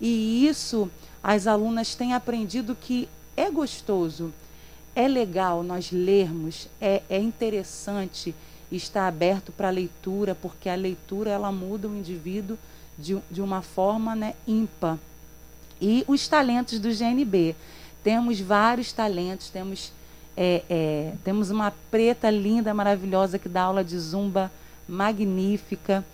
[0.00, 0.90] E isso
[1.22, 4.32] as alunas têm aprendido que é gostoso,
[4.94, 8.34] é legal nós lermos, é, é interessante
[8.70, 12.58] estar aberto para a leitura, porque a leitura ela muda o indivíduo
[12.96, 14.98] de, de uma forma né, ímpar.
[15.80, 17.56] E os talentos do GNB.
[18.04, 19.92] Temos vários talentos, temos,
[20.36, 24.50] é, é, temos uma preta linda, maravilhosa, que dá aula de zumba
[24.88, 26.04] magnífica.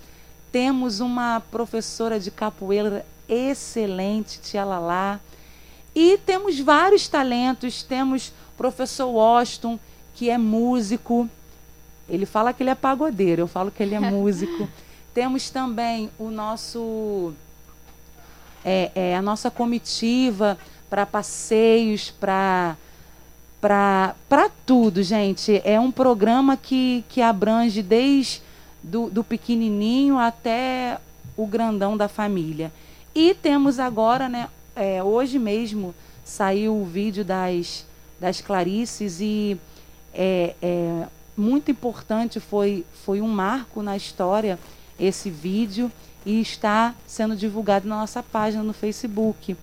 [0.51, 5.21] Temos uma professora de capoeira excelente, Tia Lalá.
[5.95, 7.83] E temos vários talentos.
[7.83, 9.79] Temos professor Washington,
[10.15, 11.29] que é músico.
[12.09, 14.69] Ele fala que ele é pagodeiro, eu falo que ele é músico.
[15.13, 17.33] Temos também o nosso
[18.65, 20.59] é, é, a nossa comitiva
[20.91, 22.77] para passeios, para
[23.61, 25.61] para tudo, gente.
[25.65, 28.43] É um programa que, que abrange desde
[28.83, 30.99] do, do pequenininho até
[31.37, 32.73] o grandão da família.
[33.15, 35.95] E temos agora, né, é, hoje mesmo
[36.25, 37.86] saiu o vídeo das
[38.19, 39.59] das Clarices e
[40.15, 41.07] é, é,
[41.37, 44.59] muito importante foi, foi um marco na história
[44.99, 45.93] esse vídeo
[46.25, 49.57] e está sendo divulgado na nossa página no Facebook.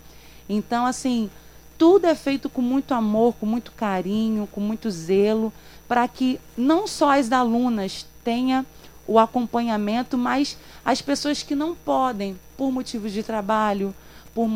[0.48, 1.30] Então, assim,
[1.78, 5.52] tudo é feito com muito amor, com muito carinho, com muito zelo,
[5.88, 8.66] para que não só as alunas tenham
[9.06, 13.94] o acompanhamento, mas as pessoas que não podem, por motivos de trabalho,
[14.34, 14.50] por,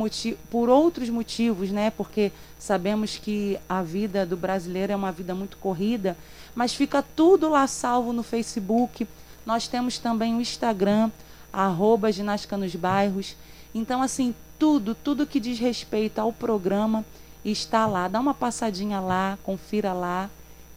[0.49, 1.91] por outros motivos, né?
[1.91, 6.17] Porque sabemos que a vida do brasileiro é uma vida muito corrida,
[6.55, 9.07] mas fica tudo lá salvo no Facebook.
[9.45, 11.11] Nós temos também o Instagram,
[11.53, 13.35] arroba ginástica nos bairros.
[13.73, 17.05] Então, assim, tudo, tudo que diz respeito ao programa
[17.45, 18.07] está lá.
[18.07, 20.29] Dá uma passadinha lá, confira lá,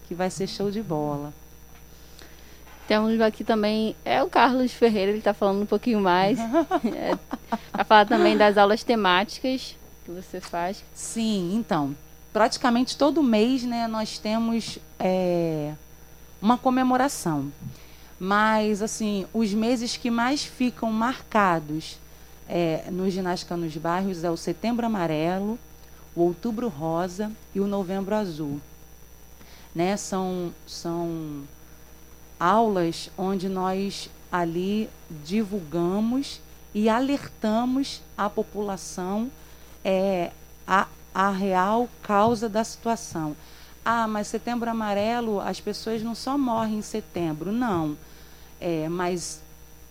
[0.07, 1.33] que vai ser show de bola.
[2.91, 6.41] Temos aqui também, é o Carlos Ferreira, ele está falando um pouquinho mais.
[6.93, 7.17] é,
[7.73, 10.83] vai falar também das aulas temáticas que você faz.
[10.93, 11.97] Sim, então,
[12.33, 15.73] praticamente todo mês, né, nós temos é,
[16.43, 17.53] uma comemoração.
[18.19, 21.97] Mas, assim, os meses que mais ficam marcados
[22.49, 25.57] é, no Ginástica nos Bairros é o Setembro Amarelo,
[26.13, 28.61] o Outubro Rosa e o Novembro Azul.
[29.73, 29.97] Né?
[29.97, 31.45] São, são
[32.41, 34.89] aulas onde nós ali
[35.25, 36.41] divulgamos
[36.75, 39.31] e alertamos a população
[39.85, 40.31] é,
[40.67, 43.37] a, a real causa da situação.
[43.85, 47.97] Ah, mas setembro amarelo, as pessoas não só morrem em setembro, não.
[48.61, 49.43] É, mas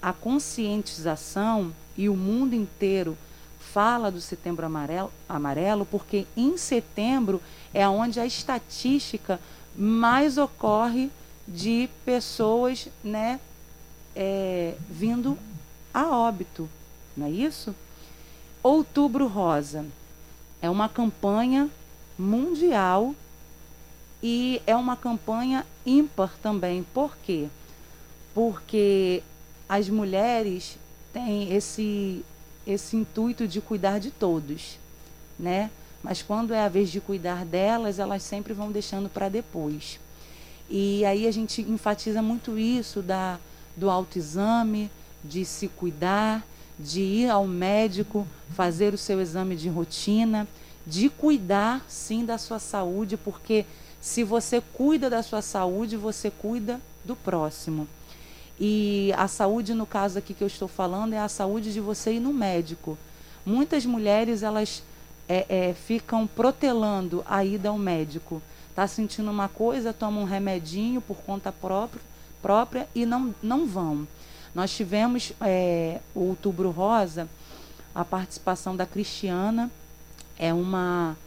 [0.02, 3.18] a conscientização e o mundo inteiro
[3.60, 7.42] fala do setembro amarelo, amarelo porque em setembro
[7.74, 9.40] é onde a estatística
[9.76, 11.12] mais ocorre
[11.50, 13.40] de pessoas né,
[14.16, 15.38] é, vindo
[15.94, 16.70] a óbito,
[17.18, 17.76] não é isso?
[18.62, 19.86] Outubro Rosa
[20.62, 21.70] é uma campanha
[22.18, 23.16] mundial
[24.22, 26.84] e é uma campanha ímpar também.
[26.94, 27.48] Por quê?
[28.34, 29.24] Porque
[29.68, 30.78] as mulheres
[31.12, 32.24] têm esse,
[32.68, 34.78] esse intuito de cuidar de todos,
[35.38, 35.72] né?
[36.04, 40.00] Mas quando é a vez de cuidar delas, elas sempre vão deixando para depois.
[40.70, 43.40] E aí a gente enfatiza muito isso da,
[43.76, 44.92] do autoexame,
[45.24, 46.46] de se cuidar,
[46.78, 50.48] de ir ao médico, fazer o seu exame de rotina,
[50.86, 53.66] de cuidar sim da sua saúde, porque
[54.00, 57.88] se você cuida da sua saúde, você cuida do próximo.
[58.60, 62.14] E a saúde, no caso aqui que eu estou falando, é a saúde de você
[62.14, 62.98] ir no médico.
[63.46, 64.84] Muitas mulheres, elas
[65.28, 71.02] é, é, ficam protelando a ida ao médico está sentindo uma coisa, toma um remedinho
[71.02, 72.02] por conta própria,
[72.42, 74.08] própria e não, não vão.
[74.54, 77.28] Nós tivemos é, o Outubro Rosa,
[77.94, 79.70] a participação da Cristiana,
[80.38, 81.18] é uma,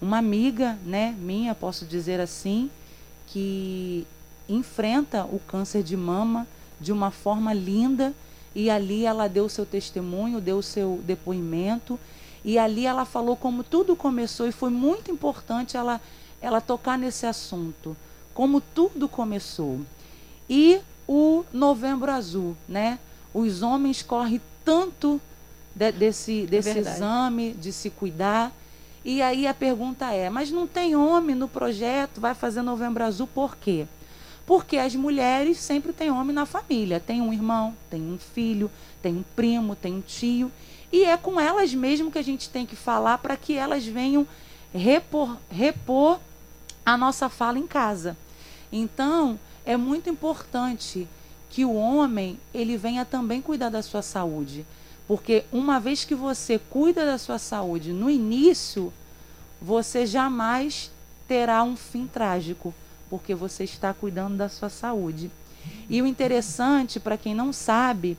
[0.00, 2.70] uma amiga né, minha, posso dizer assim,
[3.26, 4.06] que
[4.48, 6.46] enfrenta o câncer de mama
[6.80, 8.14] de uma forma linda
[8.54, 11.98] e ali ela deu seu testemunho, deu seu depoimento
[12.44, 16.00] e ali ela falou como tudo começou e foi muito importante ela
[16.40, 17.96] ela tocar nesse assunto,
[18.32, 19.80] como tudo começou.
[20.48, 22.98] E o Novembro Azul, né?
[23.32, 25.20] Os homens correm tanto
[25.74, 28.52] de, desse, desse é exame, de se cuidar.
[29.04, 33.26] E aí a pergunta é: mas não tem homem no projeto, vai fazer Novembro Azul
[33.26, 33.86] por quê?
[34.46, 36.98] Porque as mulheres sempre têm homem na família.
[36.98, 38.70] Tem um irmão, tem um filho,
[39.00, 40.50] tem um primo, tem um tio.
[40.92, 44.26] E é com elas mesmo que a gente tem que falar para que elas venham
[44.74, 46.18] repor, repor
[46.92, 48.16] a nossa fala em casa.
[48.72, 51.08] Então, é muito importante
[51.48, 54.64] que o homem ele venha também cuidar da sua saúde,
[55.06, 58.92] porque uma vez que você cuida da sua saúde no início,
[59.60, 60.90] você jamais
[61.26, 62.72] terá um fim trágico,
[63.08, 65.30] porque você está cuidando da sua saúde.
[65.88, 68.16] E o interessante, para quem não sabe,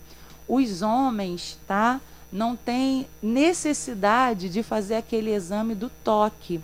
[0.47, 1.99] os homens, tá?
[2.32, 6.61] Não tem necessidade de fazer aquele exame do toque.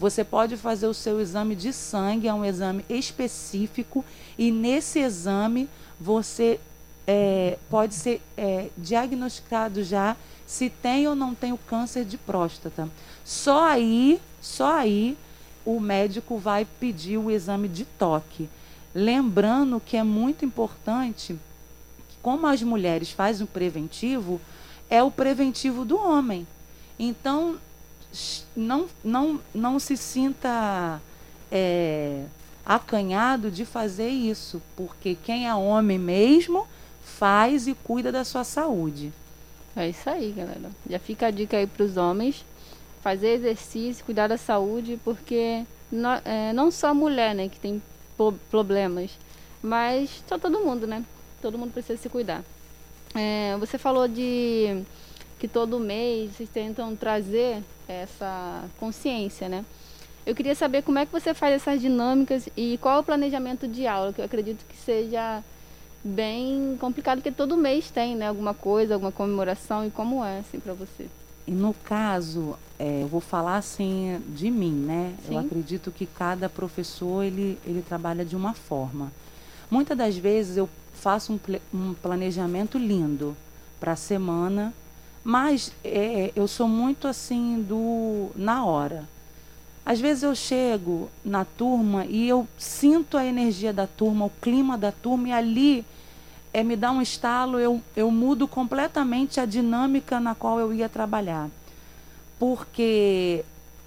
[0.00, 4.02] Você pode fazer o seu exame de sangue, é um exame específico,
[4.38, 5.68] e nesse exame
[6.00, 6.58] você
[7.06, 12.88] é, pode ser é, diagnosticado já se tem ou não tem o câncer de próstata.
[13.26, 15.18] Só aí, só aí
[15.66, 18.48] o médico vai pedir o exame de toque.
[18.94, 21.38] Lembrando que é muito importante,
[22.22, 24.40] como as mulheres fazem o preventivo,
[24.88, 26.46] é o preventivo do homem.
[26.98, 27.58] Então,
[28.56, 31.00] não, não, não se sinta
[31.50, 32.24] é,
[32.64, 36.66] acanhado de fazer isso, porque quem é homem mesmo
[37.02, 39.12] faz e cuida da sua saúde.
[39.76, 40.70] É isso aí, galera.
[40.88, 42.44] Já fica a dica aí para os homens
[43.02, 47.82] fazer exercício, cuidar da saúde, porque no, é, não só a mulher, né, que tem
[48.50, 49.10] problemas,
[49.62, 51.04] mas só todo mundo, né?
[51.40, 52.44] Todo mundo precisa se cuidar.
[53.14, 54.82] É, você falou de
[55.40, 59.64] que todo mês vocês tentam trazer essa consciência, né?
[60.26, 63.66] Eu queria saber como é que você faz essas dinâmicas e qual é o planejamento
[63.66, 65.42] de aula, que eu acredito que seja
[66.04, 70.60] bem complicado, porque todo mês tem, né, alguma coisa, alguma comemoração, e como é, assim,
[70.60, 71.06] para você?
[71.48, 75.14] No caso, é, eu vou falar assim de mim, né?
[75.26, 75.34] Sim.
[75.34, 79.10] Eu acredito que cada professor, ele, ele trabalha de uma forma.
[79.70, 81.40] Muitas das vezes eu faço um,
[81.72, 83.34] um planejamento lindo
[83.80, 84.72] para a semana,
[85.30, 89.08] mas é, eu sou muito assim do na hora.
[89.86, 94.76] Às vezes eu chego na turma e eu sinto a energia da turma, o clima
[94.76, 95.86] da turma, e ali
[96.52, 100.88] é, me dá um estalo, eu, eu mudo completamente a dinâmica na qual eu ia
[100.88, 101.48] trabalhar.
[102.36, 103.44] Porque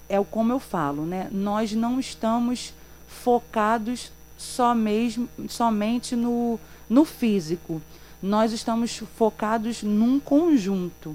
[0.08, 1.28] é como eu falo, né?
[1.30, 2.72] Nós não estamos
[3.06, 7.82] focados só mesmo, somente no, no físico.
[8.22, 11.14] Nós estamos focados num conjunto.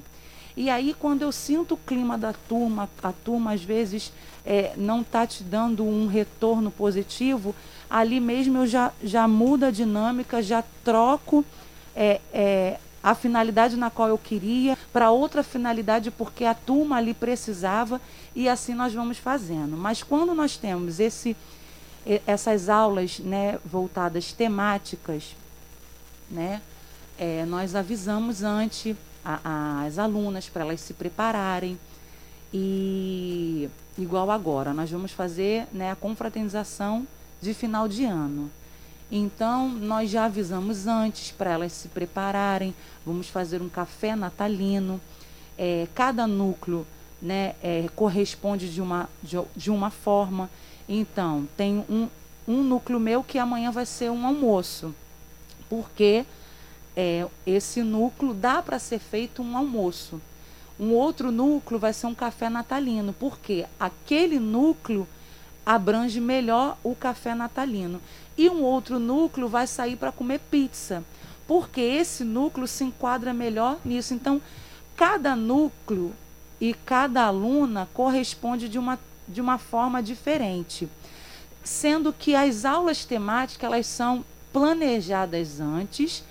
[0.59, 4.11] E aí, quando eu sinto o clima da turma, a turma às vezes
[4.45, 7.55] é, não está te dando um retorno positivo,
[7.89, 11.45] ali mesmo eu já, já mudo a dinâmica, já troco
[11.95, 17.13] é, é, a finalidade na qual eu queria para outra finalidade porque a turma ali
[17.13, 18.01] precisava
[18.35, 19.77] e assim nós vamos fazendo.
[19.77, 21.37] Mas quando nós temos esse,
[22.27, 25.37] essas aulas né, voltadas temáticas,
[26.29, 26.61] né,
[27.17, 28.93] é, nós avisamos antes
[29.43, 31.77] a, as alunas para elas se prepararem.
[32.53, 37.07] E igual agora, nós vamos fazer né, a confraternização
[37.41, 38.49] de final de ano.
[39.11, 42.75] Então, nós já avisamos antes para elas se prepararem.
[43.05, 45.01] Vamos fazer um café natalino.
[45.57, 46.85] É, cada núcleo
[47.21, 50.49] né, é, corresponde de uma, de, de, uma forma.
[50.87, 52.07] Então, tem um,
[52.47, 54.93] um núcleo meu que amanhã vai ser um almoço.
[55.67, 56.25] Porque
[57.01, 60.21] é, esse núcleo dá para ser feito um almoço.
[60.77, 65.07] Um outro núcleo vai ser um café natalino, porque aquele núcleo
[65.65, 68.01] abrange melhor o café natalino.
[68.37, 71.01] E um outro núcleo vai sair para comer pizza,
[71.47, 74.13] porque esse núcleo se enquadra melhor nisso.
[74.13, 74.41] Então,
[74.97, 76.13] cada núcleo
[76.59, 80.89] e cada aluna corresponde de uma, de uma forma diferente.
[81.63, 86.25] Sendo que as aulas temáticas elas são planejadas antes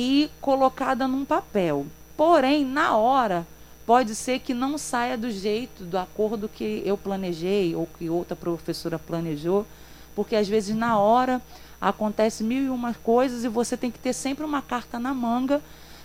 [0.00, 1.84] e colocada num papel.
[2.16, 3.44] Porém, na hora,
[3.84, 8.36] pode ser que não saia do jeito, do acordo que eu planejei ou que outra
[8.36, 9.66] professora planejou,
[10.14, 11.42] porque às vezes na hora
[11.80, 15.60] acontece mil e uma coisas e você tem que ter sempre uma carta na manga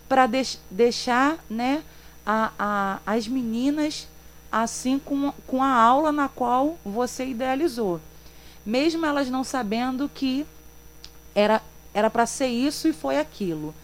[0.09, 1.83] para deix deixar né,
[2.25, 4.07] a, a, as meninas
[4.51, 8.01] assim com, com a aula na qual você idealizou.
[8.65, 10.47] Mesmo elas não sabendo que
[11.35, 11.61] era
[12.09, 13.75] para ser isso e foi aquilo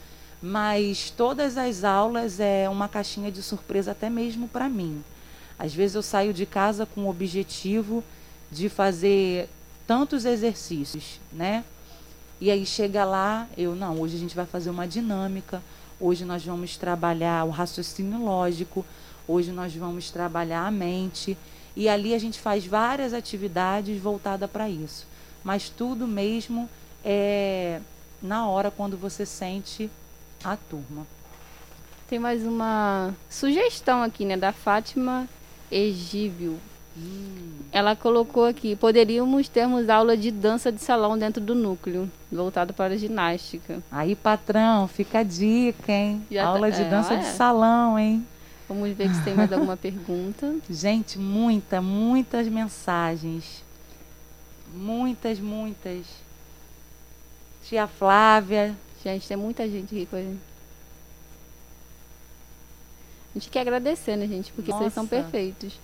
[0.42, 5.04] mas todas as aulas é uma caixinha de surpresa até mesmo para mim.
[5.58, 8.04] Às vezes eu saio de casa com o objetivo
[8.50, 9.50] de fazer
[9.86, 11.64] tantos exercícios, né?
[12.40, 15.62] E aí chega lá, eu não, hoje a gente vai fazer uma dinâmica,
[16.00, 18.86] hoje nós vamos trabalhar o raciocínio lógico,
[19.28, 21.38] hoje nós vamos trabalhar a mente,
[21.76, 25.06] e ali a gente faz várias atividades voltadas para isso.
[25.44, 26.70] Mas tudo mesmo
[27.04, 27.82] é
[28.22, 29.90] na hora quando você sente
[30.44, 31.06] a turma.
[32.08, 35.28] Tem mais uma sugestão aqui, né, da Fátima
[35.72, 36.60] Egíbio.
[36.98, 37.60] Hum.
[37.72, 42.96] Ela colocou aqui: poderíamos termos aula de dança de salão dentro do núcleo, voltado para
[42.96, 43.82] a ginástica.
[43.92, 46.26] Aí, patrão, fica a dica, hein?
[46.32, 48.26] Já tá- aula tá, de é, dança de salão, hein?
[48.68, 50.56] Vamos ver se tem mais alguma pergunta.
[50.70, 53.64] Gente, muita, muitas mensagens.
[54.74, 56.06] Muitas, muitas.
[57.64, 60.40] Tia Flávia, Gente, tem muita gente aqui com a gente.
[63.36, 64.52] A gente quer agradecer, né, gente?
[64.52, 64.84] Porque Nossa.
[64.84, 65.80] vocês são perfeitos.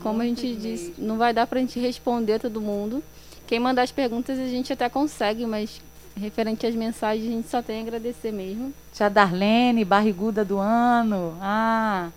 [0.00, 3.02] Como Muito a gente disse, não vai dar pra gente responder todo mundo.
[3.46, 5.80] Quem mandar as perguntas a gente até consegue, mas
[6.16, 8.72] referente às mensagens a gente só tem a agradecer mesmo.
[8.92, 11.36] Tia Darlene, barriguda do ano.
[11.40, 12.10] Ah,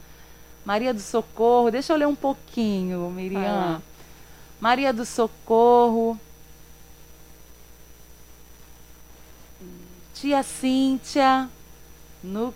[0.66, 1.72] Maria do Socorro.
[1.72, 3.82] Deixa eu ler um pouquinho, Miriam.
[4.60, 6.20] Maria do Socorro.
[10.20, 11.48] Tia Cíntia,
[12.24, 12.52] no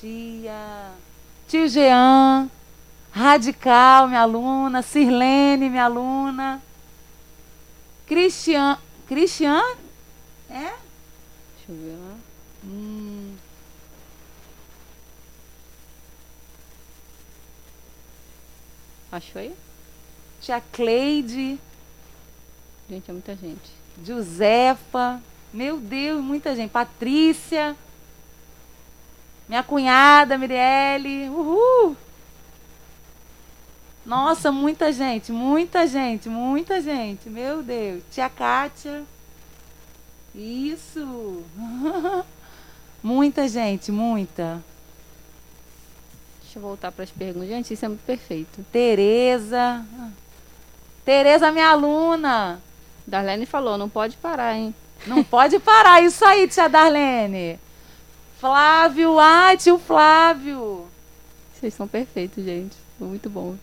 [0.00, 0.90] tia,
[1.46, 2.50] tio Jean,
[3.12, 6.60] Radical, minha aluna, Sirlene, minha aluna,
[8.08, 8.76] Cristian,
[9.06, 9.62] Cristian,
[10.50, 10.74] é?
[11.54, 12.16] Deixa eu ver lá.
[12.64, 13.36] Hum.
[19.12, 19.54] Achou aí?
[20.40, 21.56] tia Cleide.
[22.90, 23.70] Gente, é muita gente.
[24.04, 25.22] Josefa.
[25.56, 26.70] Meu Deus, muita gente.
[26.70, 27.74] Patrícia.
[29.48, 31.30] Minha cunhada, Mirelle.
[31.30, 31.96] Uhul!
[34.04, 37.30] Nossa, muita gente, muita gente, muita gente.
[37.30, 38.02] Meu Deus.
[38.10, 39.02] Tia Kátia.
[40.34, 41.42] Isso.
[43.02, 44.62] muita gente, muita.
[46.42, 47.48] Deixa eu voltar para as perguntas.
[47.48, 48.62] Gente, isso é muito perfeito.
[48.70, 49.82] Tereza.
[51.02, 52.60] Tereza, minha aluna.
[53.06, 54.74] Darlene falou, não pode parar, hein?
[55.06, 56.02] Não pode parar.
[56.02, 57.58] Isso aí, tia Darlene.
[58.38, 60.86] Flávio, ai, tio Flávio.
[61.54, 62.76] Vocês são perfeitos, gente.
[62.98, 63.58] Muito bons.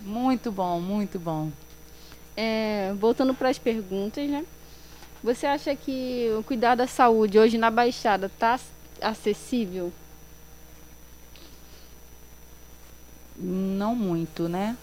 [0.00, 1.50] Muito bom, muito bom.
[2.36, 4.44] É, voltando para as perguntas, né?
[5.22, 8.58] Você acha que o cuidar da saúde hoje na Baixada está
[9.00, 9.92] acessível?
[13.36, 14.76] Não muito, né?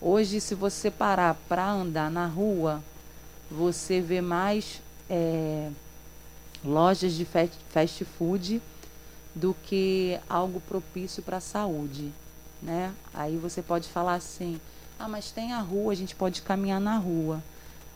[0.00, 2.82] Hoje, se você parar para andar na rua,
[3.50, 5.70] você vê mais é,
[6.64, 7.26] lojas de
[7.70, 8.60] fast food
[9.34, 12.12] do que algo propício para a saúde,
[12.62, 12.92] né?
[13.12, 14.60] Aí você pode falar assim:
[14.98, 17.42] "Ah, mas tem a rua, a gente pode caminhar na rua".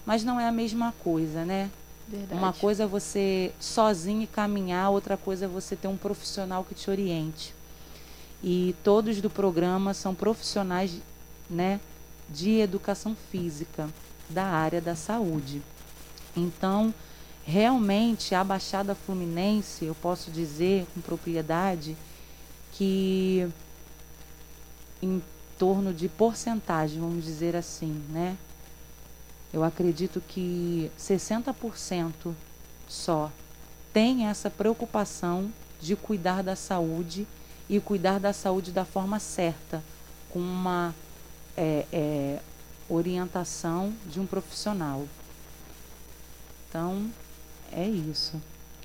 [0.05, 1.71] Mas não é a mesma coisa, né?
[2.09, 2.41] Verdade.
[2.41, 6.91] Uma coisa é você sozinho caminhar, outra coisa é você ter um profissional que te
[6.91, 7.55] oriente.
[8.43, 10.93] E todos do programa são profissionais,
[11.51, 11.81] né,
[12.31, 13.89] de educação física
[14.31, 15.61] da área da saúde.
[16.39, 16.93] Então,
[17.45, 21.97] realmente a Baixada Fluminense, eu posso dizer com propriedade
[22.73, 23.49] que
[25.03, 25.23] em
[25.59, 28.37] torno de porcentagem, vamos dizer assim, né?
[29.53, 32.35] Eu acredito que 60%
[32.87, 33.31] só
[33.93, 37.27] tem essa preocupação de cuidar da saúde
[37.69, 39.83] e cuidar da saúde da forma certa,
[40.31, 40.95] com uma
[41.57, 42.41] é, é,
[42.89, 45.07] orientação de um profissional.
[46.69, 47.11] Então,
[47.73, 48.41] é isso.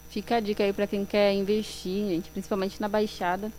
[0.09, 3.51] Fica a dica aí para quem quer investir, gente, principalmente na Baixada,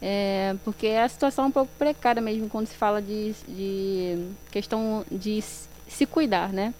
[0.00, 5.04] é, porque a situação é um pouco precária mesmo quando se fala de, de questão
[5.10, 5.42] de
[5.86, 6.72] se cuidar, né?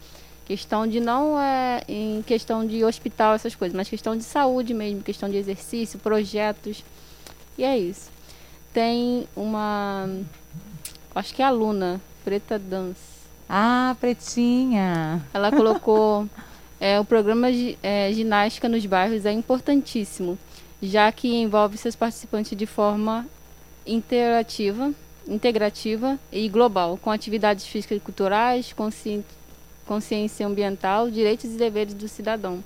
[0.47, 5.03] Questão de não é em questão de hospital, essas coisas, mas questão de saúde mesmo,
[5.03, 6.83] questão de exercício, projetos.
[7.57, 8.11] E é isso.
[8.73, 10.09] Tem uma.
[11.15, 13.21] Acho que é aluna, Preta Dance.
[13.49, 15.23] Ah, Pretinha!
[15.35, 16.27] Ela colocou.
[16.81, 20.39] É, o programa de é, ginástica nos bairros é importantíssimo,
[20.83, 23.27] já que envolve seus participantes de forma
[23.87, 24.91] interativa,
[25.29, 29.23] integrativa e global, com atividades físicas e culturais, consci
[29.85, 32.63] consciência ambiental, direitos e deveres do cidadão.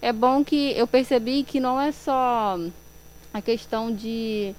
[0.00, 2.56] É bom que eu percebi que não é só
[3.32, 4.54] a questão de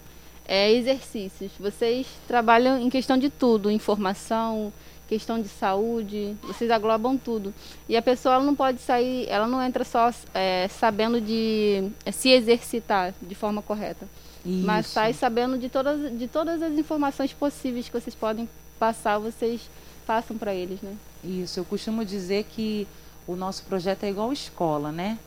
[0.45, 1.51] é, exercícios.
[1.57, 4.73] Vocês trabalham em questão de tudo, informação,
[5.07, 7.53] questão de saúde, vocês aglobam tudo.
[7.87, 12.29] E a pessoa não pode sair, ela não entra só é, sabendo de é, se
[12.29, 14.07] exercitar de forma correta.
[14.45, 14.65] Isso.
[14.65, 18.47] Mas sai sabendo de todas, de todas as informações possíveis que vocês podem
[18.77, 19.69] passar, vocês
[20.05, 20.95] passam para eles, né?
[21.23, 22.87] Isso, eu costumo dizer que
[23.27, 25.17] o nosso projeto é igual escola, né?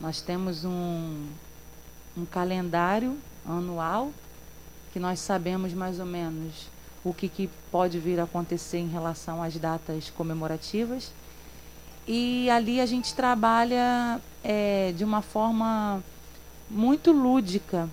[0.00, 1.26] Nós temos um,
[2.16, 3.16] um calendário
[3.46, 4.10] anual
[4.92, 6.68] que nós sabemos mais ou menos
[7.08, 11.12] o que, que pode vir a acontecer em relação às datas comemorativas.
[12.04, 16.02] E ali a gente trabalha é, de uma forma
[16.68, 17.88] muito lúdica,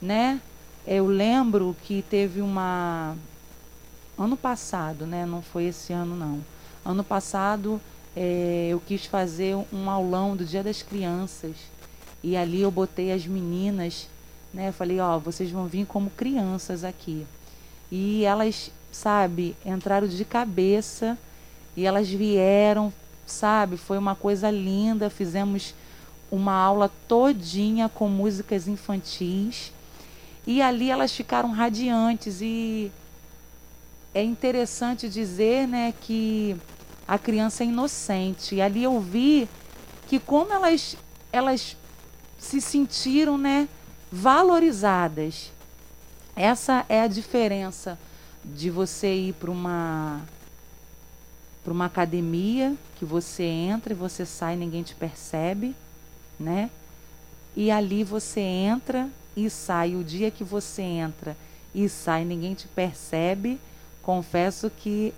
[0.00, 0.38] né?
[0.86, 3.16] Eu lembro que teve uma
[4.18, 5.24] ano passado, né?
[5.24, 6.40] Não foi esse ano não.
[6.84, 7.80] Ano passado
[8.14, 11.56] é, eu quis fazer um aulão do Dia das Crianças
[12.22, 14.08] e ali eu botei as meninas,
[14.52, 14.72] né?
[14.72, 17.26] Falei, ó, vocês vão vir como crianças aqui.
[17.94, 21.18] E elas, sabe, entraram de cabeça
[21.76, 22.90] e elas vieram,
[23.26, 23.76] sabe?
[23.76, 25.10] Foi uma coisa linda.
[25.10, 25.74] Fizemos
[26.30, 29.70] uma aula todinha com músicas infantis.
[30.46, 32.90] E ali elas ficaram radiantes e
[34.14, 36.56] é interessante dizer, né, que
[37.06, 38.54] a criança é inocente.
[38.54, 39.46] E ali eu vi
[40.08, 40.96] que como elas
[41.30, 41.76] elas
[42.38, 43.68] se sentiram, né,
[44.10, 45.52] valorizadas.
[46.34, 47.98] Essa é a diferença
[48.44, 50.20] de você ir para uma
[51.62, 55.76] para uma academia que você entra e você sai, ninguém te percebe,
[56.38, 56.70] né?
[57.54, 59.94] E ali você entra e sai.
[59.94, 61.36] O dia que você entra
[61.72, 63.60] e sai, ninguém te percebe.
[64.02, 65.14] Confesso que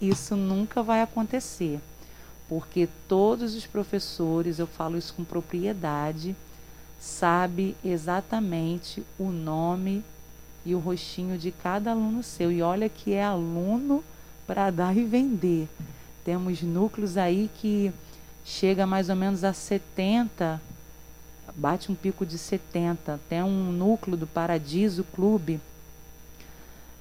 [0.00, 1.80] isso nunca vai acontecer,
[2.48, 6.36] porque todos os professores, eu falo isso com propriedade,
[7.00, 10.04] sabe exatamente o nome
[10.64, 12.50] e o rostinho de cada aluno seu.
[12.52, 14.02] E olha que é aluno
[14.46, 15.68] para dar e vender.
[16.24, 17.92] Temos núcleos aí que
[18.44, 20.60] chega mais ou menos a 70,
[21.54, 23.20] bate um pico de 70.
[23.28, 25.60] Tem um núcleo do Paradiso Clube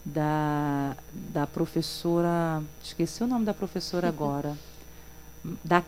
[0.05, 4.55] da, da professora, esqueci o nome da professora agora.
[5.63, 5.81] Da,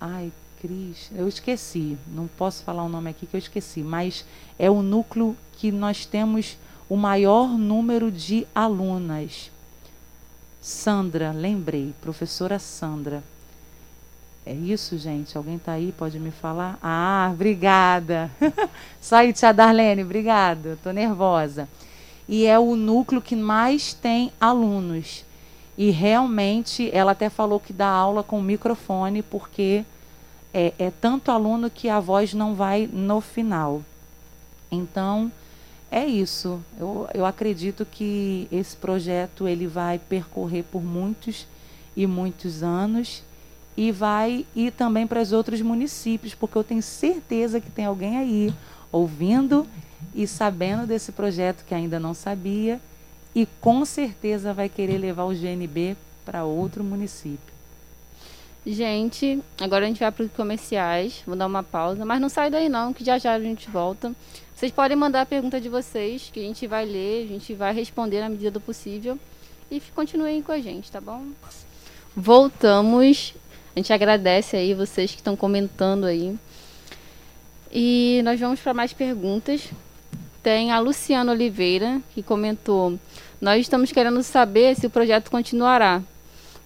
[0.00, 4.24] ai, Cris, eu esqueci, não posso falar o nome aqui que eu esqueci, mas
[4.58, 6.56] é o núcleo que nós temos
[6.88, 9.50] o maior número de alunas.
[10.60, 13.22] Sandra, lembrei, professora Sandra.
[14.44, 15.36] É isso, gente?
[15.36, 15.92] Alguém está aí?
[15.96, 16.78] Pode me falar?
[16.82, 18.30] Ah, obrigada.
[19.00, 20.74] Só aí, tia Darlene, obrigada.
[20.74, 21.68] Estou nervosa.
[22.28, 25.24] E é o núcleo que mais tem alunos.
[25.78, 29.84] E realmente, ela até falou que dá aula com microfone, porque
[30.52, 33.82] é, é tanto aluno que a voz não vai no final.
[34.70, 35.30] Então,
[35.92, 36.58] é isso.
[36.80, 41.46] Eu, eu acredito que esse projeto ele vai percorrer por muitos
[41.94, 43.22] e muitos anos
[43.76, 48.16] e vai ir também para os outros municípios, porque eu tenho certeza que tem alguém
[48.16, 48.54] aí
[48.90, 49.66] ouvindo
[50.14, 52.80] e sabendo desse projeto que ainda não sabia
[53.34, 57.52] e com certeza vai querer levar o GNB para outro município.
[58.64, 61.22] Gente, agora a gente vai para os comerciais.
[61.26, 64.14] Vou dar uma pausa, mas não sai daí não, que já já a gente volta.
[64.62, 67.74] Vocês podem mandar a pergunta de vocês, que a gente vai ler, a gente vai
[67.74, 69.18] responder na medida do possível.
[69.68, 71.24] E continuem com a gente, tá bom?
[72.14, 73.34] Voltamos.
[73.74, 76.38] A gente agradece aí vocês que estão comentando aí.
[77.72, 79.68] E nós vamos para mais perguntas.
[80.44, 82.96] Tem a Luciana Oliveira, que comentou:
[83.40, 86.00] Nós estamos querendo saber se o projeto continuará,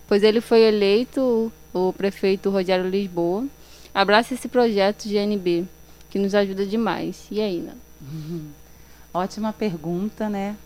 [0.06, 3.46] pois ele foi eleito o prefeito Rogério Lisboa,
[3.94, 5.64] abraça esse projeto GNB,
[6.10, 7.26] que nos ajuda demais.
[7.30, 7.85] E aí, Nana?
[9.12, 10.56] Ótima pergunta, né?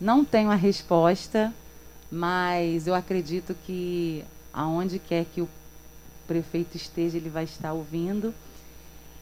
[0.00, 1.52] Não tenho a resposta,
[2.10, 5.48] mas eu acredito que aonde quer que o
[6.26, 8.34] prefeito esteja, ele vai estar ouvindo.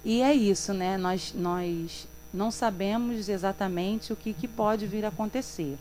[0.05, 0.97] E é isso, né?
[0.97, 5.77] Nós, nós não sabemos exatamente o que, que pode vir a acontecer.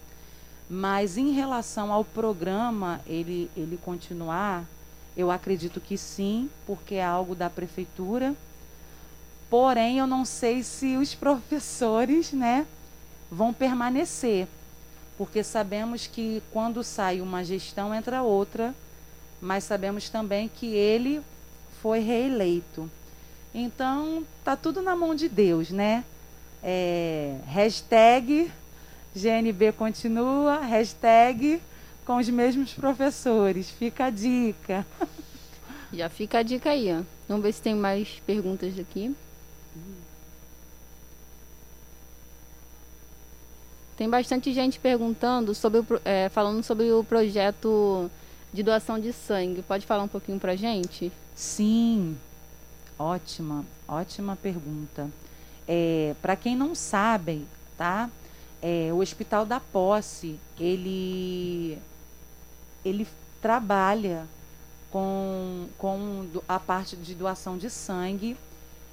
[0.70, 4.66] Mas em relação ao programa, ele, ele continuar,
[5.18, 8.36] eu acredito que sim, porque é algo da prefeitura.
[9.50, 12.66] Porém, eu não sei se os professores, né,
[13.32, 14.48] vão permanecer,
[15.18, 18.74] porque sabemos que quando sai uma gestão entra outra,
[19.42, 21.22] mas sabemos também que ele
[21.82, 22.90] foi reeleito.
[23.54, 26.04] Então, tá tudo na mão de Deus, né?
[26.62, 28.52] É, hashtag
[29.16, 31.62] GNB continua, hashtag
[32.06, 33.70] com os mesmos professores.
[33.70, 34.86] Fica a dica.
[35.92, 37.04] Já fica a dica aí, ó.
[37.28, 39.16] Vamos ver se tem mais perguntas aqui.
[44.00, 48.10] Tem bastante gente perguntando sobre o, é, falando sobre o projeto
[48.54, 49.62] de doação de sangue.
[49.62, 51.12] Pode falar um pouquinho pra gente?
[51.36, 52.18] Sim,
[52.98, 55.10] ótima, ótima pergunta.
[55.68, 57.46] É, para quem não sabe,
[57.78, 58.10] tá?
[58.62, 61.78] É, o Hospital da Posse, ele
[62.86, 63.06] ele
[63.42, 64.26] trabalha
[64.90, 68.38] com, com a parte de doação de sangue.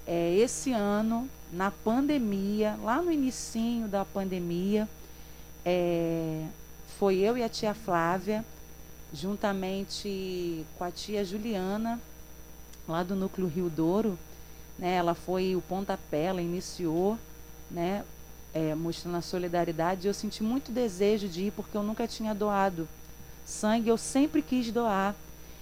[0.05, 4.89] É, esse ano, na pandemia, lá no início da pandemia,
[5.67, 6.47] é,
[6.99, 8.43] foi eu e a tia Flávia,
[9.13, 12.01] juntamente com a tia Juliana,
[12.89, 14.19] lá do Núcleo Rio Douro,
[14.79, 17.19] né, ela foi o pontapé, ela iniciou,
[17.71, 18.05] né,
[18.55, 20.07] é, mostrando a solidariedade.
[20.07, 22.89] Eu senti muito desejo de ir porque eu nunca tinha doado
[23.47, 25.15] sangue eu sempre quis doar.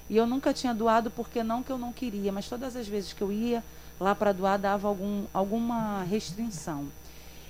[0.08, 3.12] E eu nunca tinha doado porque não que eu não queria, mas todas as vezes
[3.12, 3.62] que eu ia
[4.00, 6.86] lá para doar dava algum, alguma restrição.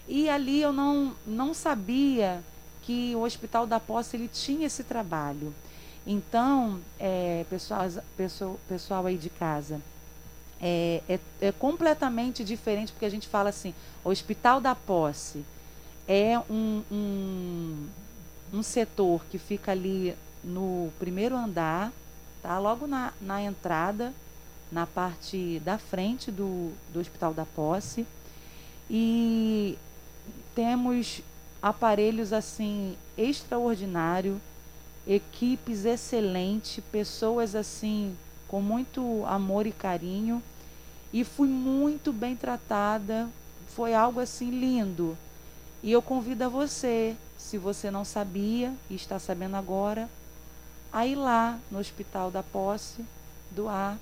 [0.07, 2.43] E ali eu não, não sabia
[2.83, 5.55] que o Hospital da Posse ele tinha esse trabalho.
[6.07, 9.81] Então, é, pessoal, pessoal, pessoal aí de casa,
[10.61, 13.75] é, é, é, completamente diferente, porque a gente fala assim,
[14.05, 15.45] o Hospital da Posse
[16.07, 17.87] é um, um,
[18.53, 21.91] um setor que fica ali no primeiro andar,
[22.43, 22.59] tá?
[22.59, 24.13] Logo na, na entrada,
[24.71, 28.07] na parte da frente do, do Hospital da Posse.
[28.91, 29.79] E
[30.55, 31.21] temos
[31.63, 34.41] aparelhos assim extraordinário,
[35.07, 38.17] equipes excelentes, pessoas assim
[38.49, 40.43] com muito amor e carinho
[41.13, 43.29] e fui muito bem tratada.
[43.69, 45.17] Foi algo assim lindo.
[45.83, 50.09] E eu convido a você, se você não sabia e está sabendo agora,
[50.93, 53.05] a ir lá no hospital da posse
[53.51, 53.99] doar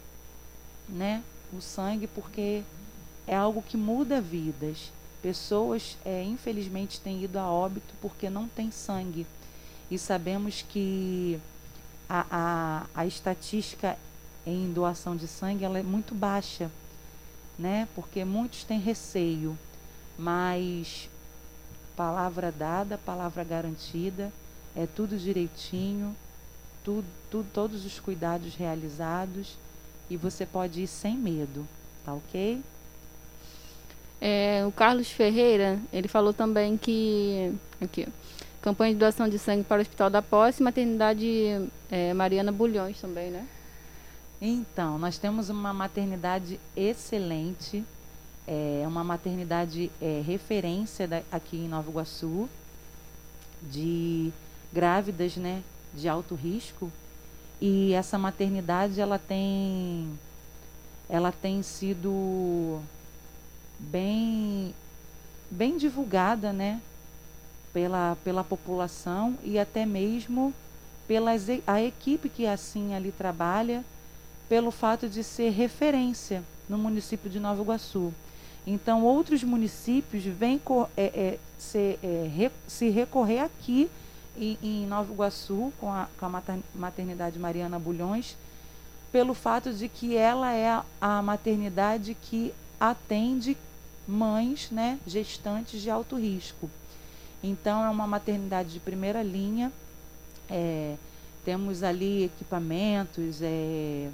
[0.89, 1.23] né,
[1.53, 2.63] o sangue, porque
[3.27, 4.91] é algo que muda vidas.
[5.23, 9.25] Pessoas, é, infelizmente, têm ido a óbito porque não tem sangue.
[9.91, 11.39] E sabemos que
[12.09, 13.97] a, a, a estatística
[14.45, 16.71] em doação de sangue ela é muito baixa,
[17.59, 17.89] né?
[17.95, 19.57] Porque muitos têm receio,
[20.19, 21.09] mas
[21.97, 24.33] palavra dada, palavra garantida,
[24.75, 26.17] é tudo direitinho,
[26.83, 29.57] tudo, tudo, todos os cuidados realizados
[30.11, 31.67] e você pode ir sem medo,
[32.05, 32.63] tá ok?
[34.25, 38.07] É, o Carlos Ferreira, ele falou também que aqui,
[38.61, 43.33] campanha de doação de sangue para o Hospital da Posse maternidade é, Mariana Bulhões também,
[43.33, 43.45] né?
[44.41, 47.85] Então, nós temos uma maternidade excelente,
[48.47, 52.49] é uma maternidade é, referência da, aqui em Nova Iguaçu,
[53.61, 54.33] de
[54.73, 56.93] grávidas, né, de alto risco.
[57.61, 60.17] E essa maternidade, ela tem,
[61.09, 62.81] ela tem sido
[63.91, 64.75] bem,
[65.51, 66.81] bem divulgada, né,
[67.73, 70.55] pela, pela população e até mesmo
[71.09, 71.33] pela
[71.67, 73.85] a equipe que assim ali trabalha
[74.49, 78.13] pelo fato de ser referência no município de Nova Iguaçu.
[78.67, 80.61] Então, outros municípios vêm
[80.97, 83.91] é, é, se, é, re, se recorrer aqui
[84.37, 86.43] em, em, Nova Iguaçu, com a, com a
[86.75, 88.37] maternidade Mariana Bulhões,
[89.11, 93.57] pelo fato de que ela é a, a maternidade que atende
[94.07, 96.71] mães né, gestantes de alto risco.
[97.43, 99.73] Então, é uma maternidade de primeira linha.
[100.49, 100.97] É,
[101.45, 104.09] temos ali equipamentos, é,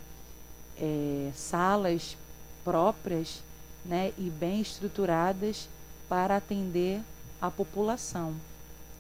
[0.80, 2.16] é, salas
[2.64, 3.42] próprias
[3.84, 5.68] né, e bem estruturadas
[6.08, 7.00] para atender
[7.40, 8.34] a população,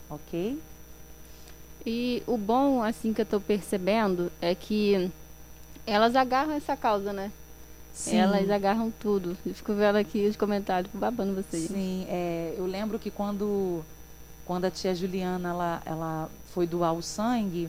[0.08, 0.60] ok?
[1.86, 5.10] E o bom, assim, que eu estou percebendo é que
[5.86, 7.32] elas agarram essa causa, né?
[7.92, 8.16] Sim.
[8.16, 9.36] Elas agarram tudo.
[9.44, 11.68] Eu fico vendo aqui os comentários, babando vocês.
[11.68, 13.84] Sim, é, eu lembro que quando,
[14.44, 17.68] quando a tia Juliana ela, ela foi doar o sangue,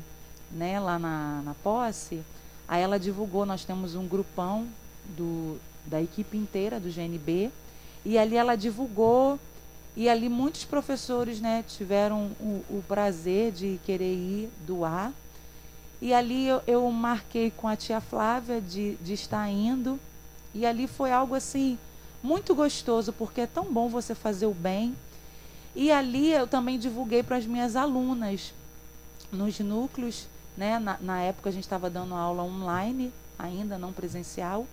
[0.52, 2.22] né, lá na, na posse,
[2.70, 4.68] Aí ela divulgou, nós temos um grupão
[5.18, 5.58] do,
[5.88, 7.50] da equipe inteira do GNB,
[8.06, 9.40] e ali ela divulgou,
[9.98, 15.12] e ali muitos professores né, tiveram o, o prazer de querer ir doar.
[16.00, 20.00] E ali eu, eu, marquei com a tia Flávia de, de estar indo,
[20.54, 21.78] e ali foi algo assim
[22.22, 24.96] muito gostoso, porque é tão bom você fazer o bem.
[25.76, 28.54] E ali eu também divulguei para as minhas alunas,
[29.32, 30.28] nos núcleos
[30.60, 30.78] né?
[30.78, 34.68] Na, na época a gente estava dando aula online, ainda não presencial.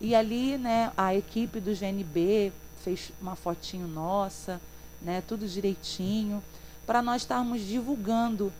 [0.00, 2.50] E ali né, a equipe do GNB
[2.82, 4.58] fez uma fotinho nossa,
[5.02, 6.42] né, tudo direitinho,
[6.86, 8.50] para nós estarmos divulgando.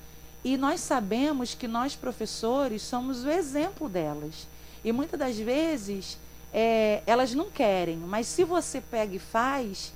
[0.45, 4.47] E nós sabemos que nós, professores, somos o exemplo delas.
[4.85, 6.19] E muitas das vezes
[6.53, 9.93] é, elas não querem, mas se você pega e faz,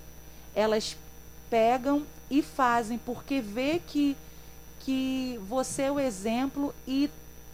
[0.54, 0.96] elas
[1.48, 4.16] pegam e fazem, porque vê que
[4.84, 7.08] que você é o exemplo e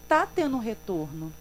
[0.09, 1.32] tá tendo retorno.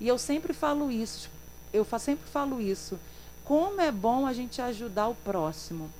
[0.00, 1.28] E eu sempre falo isso,
[1.72, 2.98] eu sempre falo isso.
[3.44, 5.90] Como é bom a gente ajudar o próximo,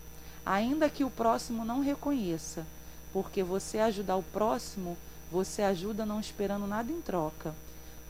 [0.47, 2.65] ainda que o próximo não reconheça,
[3.13, 4.97] porque você ajudar o próximo,
[5.31, 7.55] você ajuda não esperando nada em troca.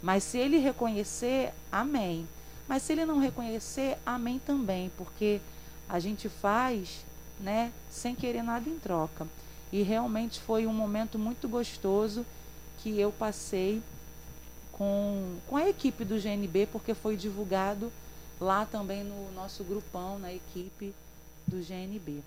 [0.03, 2.27] Mas se ele reconhecer, amém.
[2.69, 5.41] Mas se ele não reconhecer, amém também, porque
[5.89, 7.05] a gente faz,
[7.41, 9.27] né, sem querer nada em troca.
[9.73, 12.25] E realmente foi um momento muito gostoso
[12.83, 13.83] que eu passei
[14.73, 17.93] com, com a equipe do GNB, porque foi divulgado
[18.41, 20.95] lá também no nosso grupão, na equipe
[21.47, 22.23] do GNB.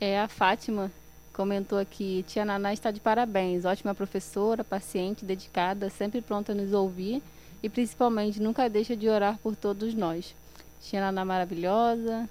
[0.00, 0.90] É, a Fátima
[1.32, 6.72] comentou aqui, Tia Naná está de parabéns, ótima professora, paciente, dedicada, sempre pronta a nos
[6.72, 7.22] ouvir
[7.62, 10.34] e principalmente nunca deixa de orar por todos nós.
[10.82, 12.28] Tia Naná maravilhosa,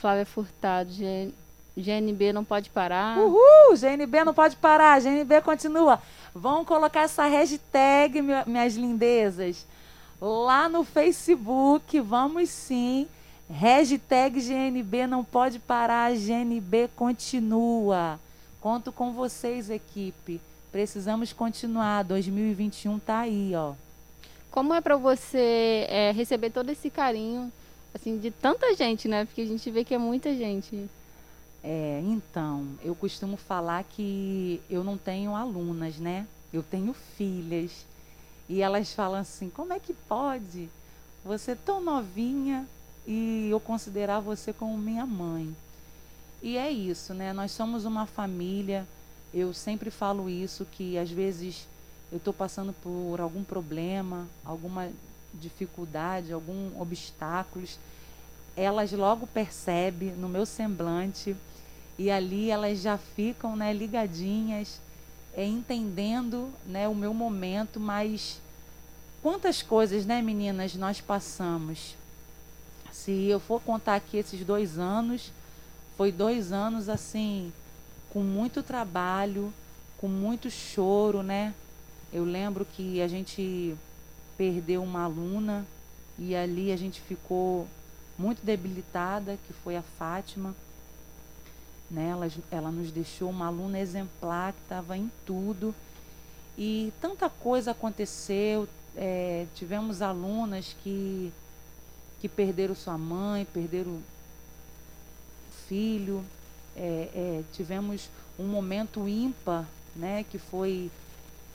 [0.00, 0.92] Flávia Furtado,
[1.76, 3.18] GNB não pode parar.
[3.18, 3.76] Uhul!
[3.76, 6.00] GNB não pode parar, GNB continua.
[6.34, 9.66] Vamos colocar essa hashtag, minhas lindezas,
[10.20, 11.98] lá no Facebook.
[12.00, 13.08] Vamos sim.
[13.50, 18.18] Hashtag GNB não pode parar, GNB continua.
[18.60, 20.40] Conto com vocês, equipe.
[20.72, 22.02] Precisamos continuar.
[22.04, 23.74] 2021 tá aí, ó.
[24.54, 27.52] Como é para você é, receber todo esse carinho,
[27.92, 29.24] assim, de tanta gente, né?
[29.24, 30.88] Porque a gente vê que é muita gente.
[31.60, 36.24] É, então, eu costumo falar que eu não tenho alunas, né?
[36.52, 37.84] Eu tenho filhas.
[38.48, 40.68] E elas falam assim: como é que pode
[41.24, 42.64] você tão novinha
[43.04, 45.52] e eu considerar você como minha mãe?
[46.40, 47.32] E é isso, né?
[47.32, 48.86] Nós somos uma família.
[49.32, 51.66] Eu sempre falo isso, que às vezes
[52.14, 54.88] eu estou passando por algum problema, alguma
[55.34, 57.76] dificuldade, algum obstáculos.
[58.56, 61.34] Elas logo percebem no meu semblante
[61.98, 64.80] e ali elas já ficam né, ligadinhas,
[65.36, 68.40] é, entendendo né, o meu momento, mas
[69.20, 71.96] quantas coisas, né, meninas, nós passamos.
[72.92, 75.32] Se eu for contar aqui esses dois anos,
[75.96, 77.52] foi dois anos assim,
[78.10, 79.52] com muito trabalho,
[79.98, 81.52] com muito choro, né?
[82.14, 83.74] Eu lembro que a gente
[84.38, 85.66] perdeu uma aluna
[86.16, 87.66] e ali a gente ficou
[88.16, 90.54] muito debilitada, que foi a Fátima.
[91.90, 92.10] Né?
[92.10, 95.74] Ela, ela nos deixou uma aluna exemplar que estava em tudo.
[96.56, 98.68] E tanta coisa aconteceu.
[98.94, 101.32] É, tivemos alunas que,
[102.20, 104.00] que perderam sua mãe, perderam
[105.66, 106.24] filho.
[106.76, 108.08] É, é, tivemos
[108.38, 110.92] um momento ímpar, né, que foi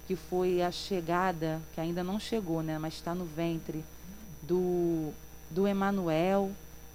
[0.09, 3.85] que foi a chegada, que ainda não chegou, né, mas está no ventre
[4.41, 5.13] do
[5.51, 6.49] do Emanuel,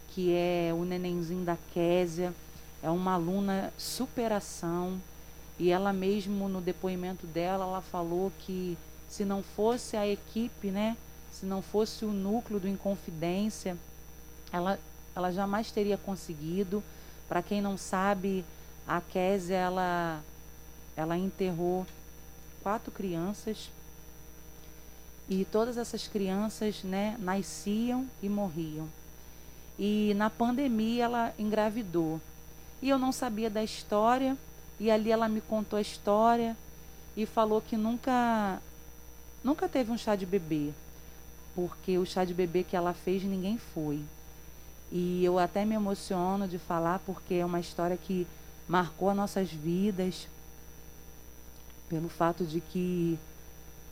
[0.08, 2.34] que é o nenenzinho da Késia,
[2.82, 5.00] é uma aluna superação,
[5.60, 8.76] e ela mesmo no depoimento dela, ela falou que
[9.08, 10.96] se não fosse a equipe, né,
[11.30, 13.76] se não fosse o núcleo do Inconfidência,
[14.52, 14.76] ela,
[15.14, 16.82] ela jamais teria conseguido.
[17.28, 18.44] Para quem não sabe,
[18.88, 20.20] a Késia, ela,
[20.96, 21.86] ela enterrou
[22.64, 23.70] quatro crianças
[25.28, 28.88] e todas essas crianças né, nasciam e morriam.
[29.78, 32.20] E na pandemia ela engravidou.
[32.80, 34.36] E eu não sabia da história,
[34.80, 36.56] e ali ela me contou a história
[37.16, 38.60] e falou que nunca
[39.42, 40.70] nunca teve um chá de bebê,
[41.54, 44.02] porque o chá de bebê que ela fez ninguém foi.
[44.90, 48.26] E eu até me emociono de falar porque é uma história que
[48.66, 50.26] marcou as nossas vidas
[51.94, 53.16] pelo fato de que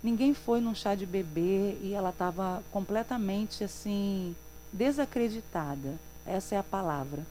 [0.02, 4.34] ninguém foi num chá de bebê e ela estava completamente assim
[4.72, 5.94] desacreditada.
[6.26, 7.24] Essa é a palavra.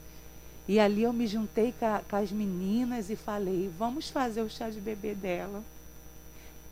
[0.66, 1.74] E ali eu me juntei
[2.08, 5.62] com, as meninas e falei: vamos fazer o chá de bebê dela.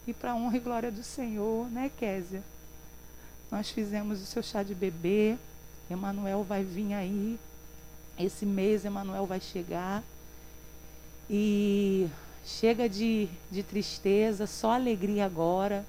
[0.07, 2.42] E para honra e glória do Senhor, né, Késia?
[3.51, 5.36] Nós fizemos o seu chá de bebê.
[5.90, 7.38] Emanuel vai vir aí.
[8.18, 10.03] Esse mês Emanuel vai chegar.
[11.28, 12.09] E
[12.45, 15.84] chega de, de tristeza, só alegria agora.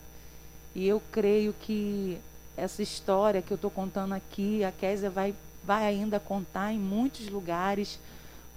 [0.74, 2.18] E eu creio que
[2.56, 5.34] essa história que eu estou contando aqui, a Késia vai,
[5.64, 8.00] vai ainda contar em muitos lugares,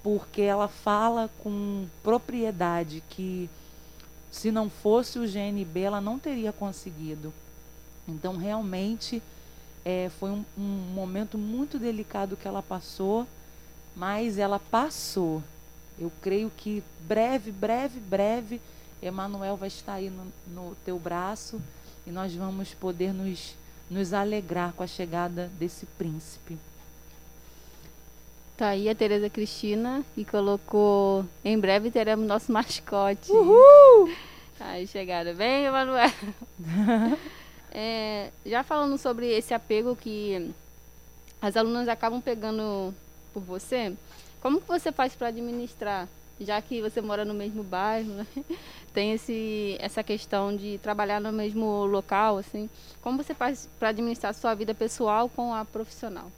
[0.03, 3.49] porque ela fala com propriedade que
[4.31, 7.33] se não fosse o GNB, ela não teria conseguido.
[8.07, 9.23] Então, realmente,
[9.85, 13.27] é, foi um, um momento muito delicado que ela passou,
[13.95, 15.43] mas ela passou.
[15.99, 18.61] Eu creio que breve, breve, breve,
[19.03, 21.61] Emanuel vai estar aí no, no teu braço
[22.07, 23.55] e nós vamos poder nos,
[23.91, 26.59] nos alegrar com a chegada desse príncipe.
[28.57, 33.31] Tá aí a Tereza Cristina e colocou em breve teremos nosso mascote.
[33.31, 34.13] Uhul!
[34.61, 36.11] Aí chegada bem, Emanuel.
[37.73, 40.55] é, já falando sobre esse apego que
[41.43, 42.95] as alunas acabam pegando
[43.33, 43.93] por você,
[44.45, 46.07] como que você faz para administrar?
[46.39, 48.27] Já que você mora no mesmo bairro, né?
[48.93, 52.69] tem esse, essa questão de trabalhar no mesmo local, assim.
[53.01, 56.31] Como você faz para administrar a sua vida pessoal com a profissional?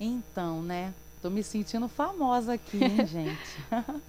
[0.00, 0.92] Então, né?
[1.22, 3.56] Tô me sentindo famosa aqui, hein, gente?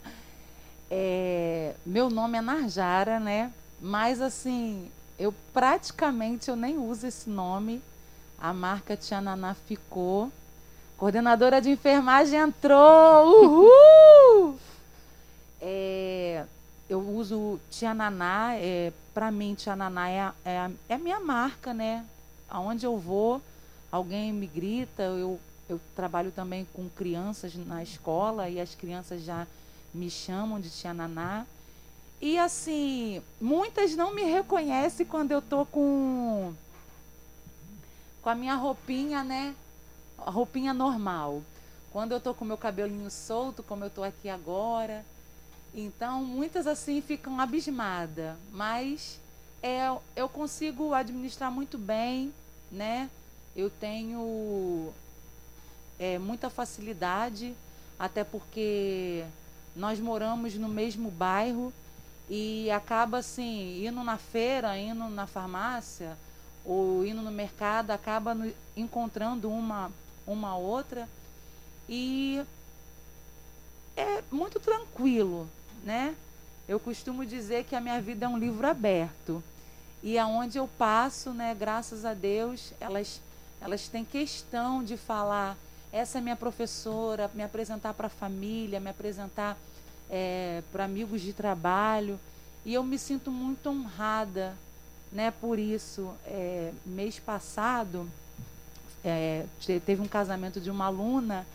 [0.90, 3.54] é, meu nome é Narjara, né?
[3.80, 4.90] Mas assim,
[5.20, 7.80] eu praticamente eu nem uso esse nome.
[8.40, 10.32] A marca Tiananá ficou.
[10.98, 13.44] Coordenadora de enfermagem entrou!
[13.44, 14.58] Uhul!
[15.60, 16.46] É,
[16.90, 22.06] eu uso Tiananá, é, para mim Tiananá é, é, é a minha marca, né?
[22.50, 23.42] Aonde eu vou,
[23.92, 25.38] alguém me grita, eu,
[25.68, 29.46] eu trabalho também com crianças na escola e as crianças já
[29.94, 31.46] me chamam de Tiananá.
[32.22, 36.54] E assim, muitas não me reconhecem quando eu tô com
[38.22, 39.54] com a minha roupinha, né?
[40.18, 41.42] A roupinha normal.
[41.92, 45.06] Quando eu tô com meu cabelinho solto, como eu tô aqui agora.
[45.74, 49.20] Então, muitas assim ficam abismadas, mas
[49.62, 52.34] é, eu consigo administrar muito bem,
[52.72, 53.10] né?
[53.56, 54.94] Eu tenho
[56.00, 57.54] é, muita facilidade,
[57.98, 59.26] até porque
[59.76, 61.74] nós moramos no mesmo bairro
[62.30, 66.18] e acaba assim, indo na feira, indo na farmácia
[66.64, 68.36] ou indo no mercado, acaba
[68.76, 69.92] encontrando uma
[70.26, 71.08] uma outra
[71.88, 72.44] e
[73.96, 75.48] é muito tranquilo,
[75.84, 76.16] né?
[76.68, 79.44] Eu costumo dizer que a minha vida é um livro aberto
[80.02, 81.56] e aonde eu passo, né?
[81.58, 83.22] Graças a Deus, elas
[83.62, 85.58] elas têm questão de falar
[85.92, 89.58] essa é minha professora, me apresentar para a família, me apresentar
[90.10, 92.20] é, para amigos de trabalho
[92.66, 94.56] E eu me sinto muito honrada
[95.12, 96.14] né, por isso.
[96.26, 98.10] É, mês passado,
[99.06, 99.46] é,
[99.86, 101.46] teve um casamento de uma aluna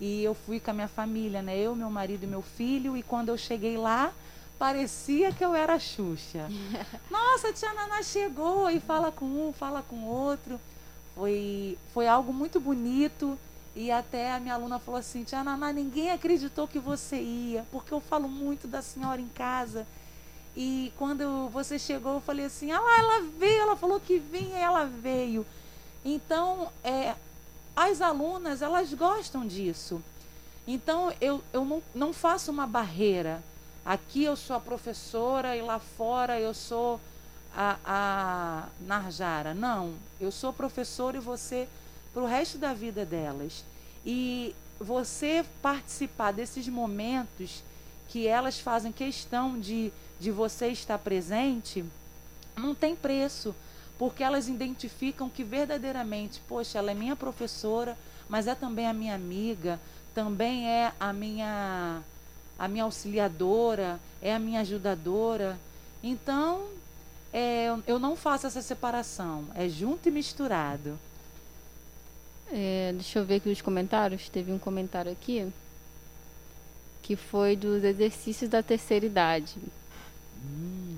[0.00, 3.02] e eu fui com a minha família, né, eu, meu marido e meu filho, e
[3.02, 4.12] quando eu cheguei lá,
[4.58, 6.48] parecia que eu era a Xuxa.
[7.10, 10.60] Nossa, a tia Naná chegou e fala com um, fala com outro.
[11.14, 13.38] Foi, foi algo muito bonito.
[13.76, 17.92] E até a minha aluna falou assim: Tia Naná, ninguém acreditou que você ia, porque
[17.92, 19.84] eu falo muito da senhora em casa.
[20.56, 24.58] E quando você chegou, eu falei assim: Ah lá, ela veio, ela falou que vinha
[24.58, 25.44] e ela veio.
[26.04, 27.14] Então, é,
[27.74, 30.02] as alunas, elas gostam disso.
[30.66, 33.42] Então, eu, eu não, não faço uma barreira.
[33.84, 37.00] Aqui eu sou a professora e lá fora eu sou
[37.54, 39.54] a, a Narjara.
[39.54, 41.68] Não, eu sou professora e você
[42.12, 43.64] para o resto da vida delas.
[44.06, 47.62] E você participar desses momentos
[48.08, 51.84] que elas fazem questão de, de você estar presente,
[52.56, 53.54] não tem preço,
[53.98, 57.96] porque elas identificam que verdadeiramente, poxa, ela é minha professora,
[58.28, 59.80] mas é também a minha amiga,
[60.14, 62.02] também é a minha
[62.56, 65.58] a minha auxiliadora, é a minha ajudadora.
[66.02, 66.68] Então,
[67.32, 70.96] é, eu não faço essa separação, é junto e misturado.
[72.52, 74.28] É, deixa eu ver aqui os comentários.
[74.28, 75.52] Teve um comentário aqui
[77.02, 79.56] que foi dos exercícios da terceira idade.
[80.42, 80.93] Hum,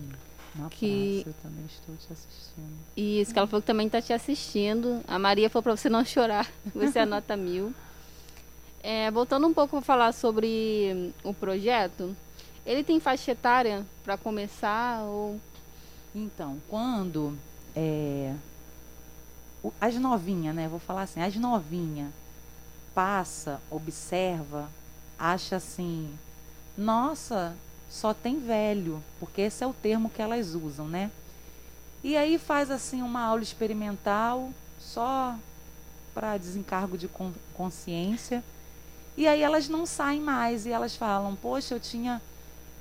[0.59, 1.23] na que...
[1.23, 2.79] praça, eu também estou te assistindo.
[2.97, 5.03] Isso, que ela falou que também está te assistindo.
[5.07, 7.75] A Maria falou para você não chorar, você anota mil.
[8.83, 12.15] É, voltando um pouco a falar sobre o projeto,
[12.65, 15.41] ele tem faixa etária para começar ou...
[16.15, 17.37] Então, quando
[17.75, 18.35] é,
[19.81, 20.69] as novinhas, né?
[20.69, 22.11] Vou falar assim, as novinhas
[22.95, 24.69] passa, observa,
[25.19, 26.09] acha assim,
[26.77, 27.55] nossa,
[27.89, 31.11] só tem velho, porque esse é o termo que elas usam, né?
[32.03, 35.37] E aí faz assim uma aula experimental, só
[36.15, 37.09] para desencargo de
[37.55, 38.43] consciência.
[39.17, 42.21] E aí elas não saem mais e elas falam: "Poxa, eu tinha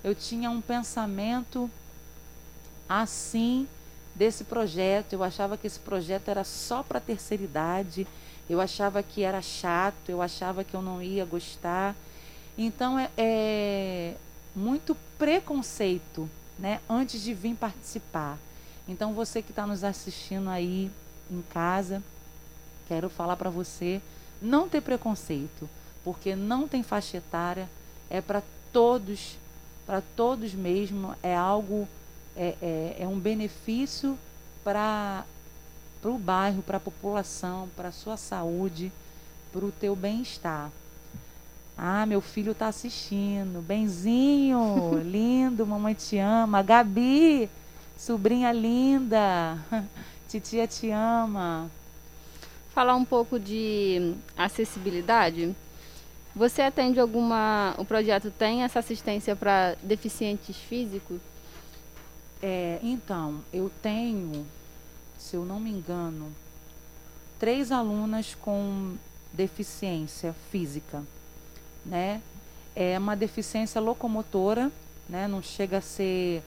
[0.03, 1.69] eu tinha um pensamento
[2.87, 3.67] assim
[4.13, 5.13] desse projeto.
[5.13, 8.07] Eu achava que esse projeto era só para terceira idade.
[8.47, 11.95] Eu achava que era chato, eu achava que eu não ia gostar.
[12.57, 14.13] Então é, é
[14.55, 16.79] muito preconceito, né?
[16.89, 18.37] Antes de vir participar.
[18.87, 20.91] Então você que está nos assistindo aí
[21.29, 22.01] em casa,
[22.87, 24.01] quero falar para você
[24.41, 25.69] não ter preconceito,
[26.03, 27.69] porque não tem faixa etária,
[28.09, 29.37] é para todos,
[29.85, 31.87] para todos mesmo, é algo
[32.35, 34.17] é, é, é um benefício
[34.63, 35.25] para
[36.03, 38.91] o bairro, para a população, para a sua saúde,
[39.51, 40.69] para o teu bem-estar.
[41.77, 43.61] Ah, meu filho está assistindo.
[43.61, 46.61] Benzinho, lindo, mamãe te ama.
[46.61, 47.49] Gabi,
[47.97, 49.57] sobrinha linda.
[50.27, 51.69] Titia te ama.
[52.73, 55.55] Falar um pouco de acessibilidade.
[56.35, 57.73] Você atende alguma.
[57.77, 61.19] O projeto tem essa assistência para deficientes físicos?
[62.41, 64.45] É, então, eu tenho,
[65.17, 66.31] se eu não me engano,
[67.39, 68.95] três alunas com
[69.31, 71.03] deficiência física,
[71.85, 72.21] né?
[72.75, 74.71] É uma deficiência locomotora,
[75.07, 75.27] né?
[75.27, 76.43] Não chega a ser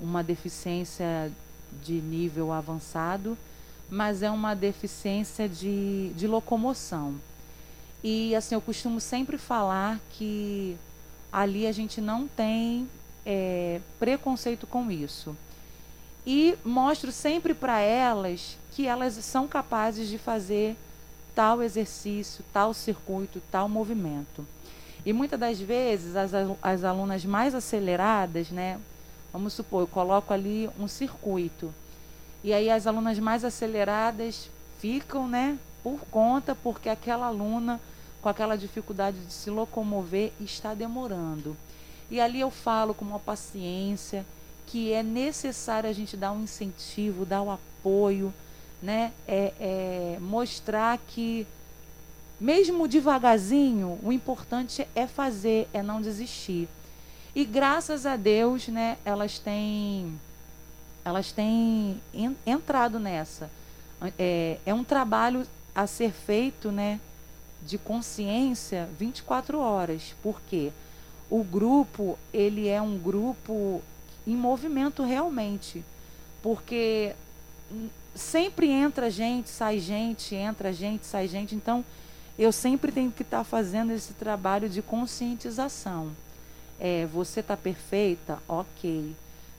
[0.00, 1.30] uma deficiência
[1.82, 3.36] de nível avançado,
[3.90, 7.14] mas é uma deficiência de, de locomoção.
[8.02, 10.76] E assim, eu costumo sempre falar que
[11.32, 12.88] ali a gente não tem
[13.26, 15.36] é, preconceito com isso.
[16.26, 20.76] E mostro sempre para elas que elas são capazes de fazer
[21.34, 24.46] tal exercício, tal circuito, tal movimento.
[25.08, 28.78] E muitas das vezes as, as alunas mais aceleradas, né?
[29.32, 31.72] Vamos supor, eu coloco ali um circuito.
[32.44, 37.80] E aí as alunas mais aceleradas ficam, né, por conta, porque aquela aluna
[38.20, 41.56] com aquela dificuldade de se locomover está demorando.
[42.10, 44.26] E ali eu falo com uma paciência
[44.66, 48.30] que é necessário a gente dar um incentivo, dar o um apoio,
[48.82, 49.14] né?
[49.26, 51.46] É, é, mostrar que
[52.40, 56.68] mesmo devagarzinho, o importante é fazer, é não desistir.
[57.34, 60.18] E graças a Deus, né, elas têm
[61.04, 62.00] elas têm
[62.46, 63.50] entrado nessa.
[64.18, 67.00] É, é um trabalho a ser feito, né,
[67.62, 70.14] de consciência 24 horas.
[70.22, 70.70] Porque
[71.30, 73.82] o grupo ele é um grupo
[74.26, 75.82] em movimento realmente,
[76.42, 77.14] porque
[78.14, 81.54] sempre entra gente, sai gente, entra gente, sai gente.
[81.54, 81.84] Então,
[82.38, 86.12] eu sempre tenho que estar tá fazendo esse trabalho de conscientização.
[86.78, 88.38] É, você está perfeita?
[88.46, 89.14] Ok.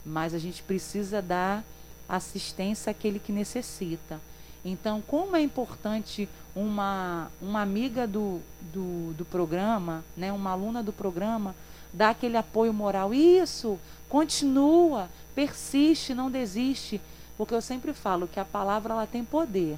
[0.05, 1.63] mas a gente precisa dar
[2.07, 4.19] assistência àquele que necessita.
[4.63, 8.41] Então, como é importante uma, uma amiga do,
[8.73, 11.55] do, do programa, né, uma aluna do programa,
[11.93, 13.13] dar aquele apoio moral.
[13.13, 13.79] Isso,
[14.09, 16.99] continua, persiste, não desiste.
[17.37, 19.77] Porque eu sempre falo que a palavra ela tem poder,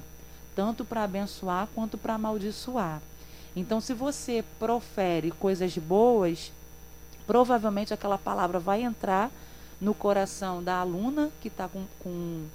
[0.54, 3.00] tanto para abençoar quanto para amaldiçoar.
[3.54, 6.52] Então, se você profere coisas boas,
[7.26, 9.30] provavelmente aquela palavra vai entrar
[9.80, 12.46] no coração da aluna que está com, com,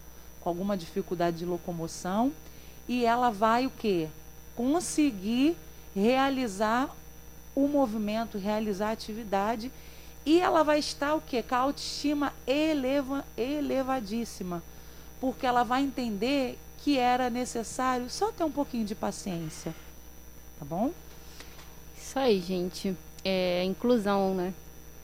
[0.42, 2.32] com alguma dificuldade de locomoção
[2.88, 4.08] e ela vai o quê?
[4.56, 5.56] Conseguir
[5.94, 6.90] realizar
[7.54, 9.72] o movimento, realizar a atividade
[10.26, 11.44] e ela vai estar o quê?
[11.44, 14.64] Com a autoestima eleva, elevadíssima,
[15.20, 16.58] porque ela vai entender
[16.88, 19.76] que era necessário só ter um pouquinho de paciência,
[20.58, 20.90] tá bom?
[22.02, 22.96] Isso aí, gente.
[23.26, 24.54] É inclusão, né?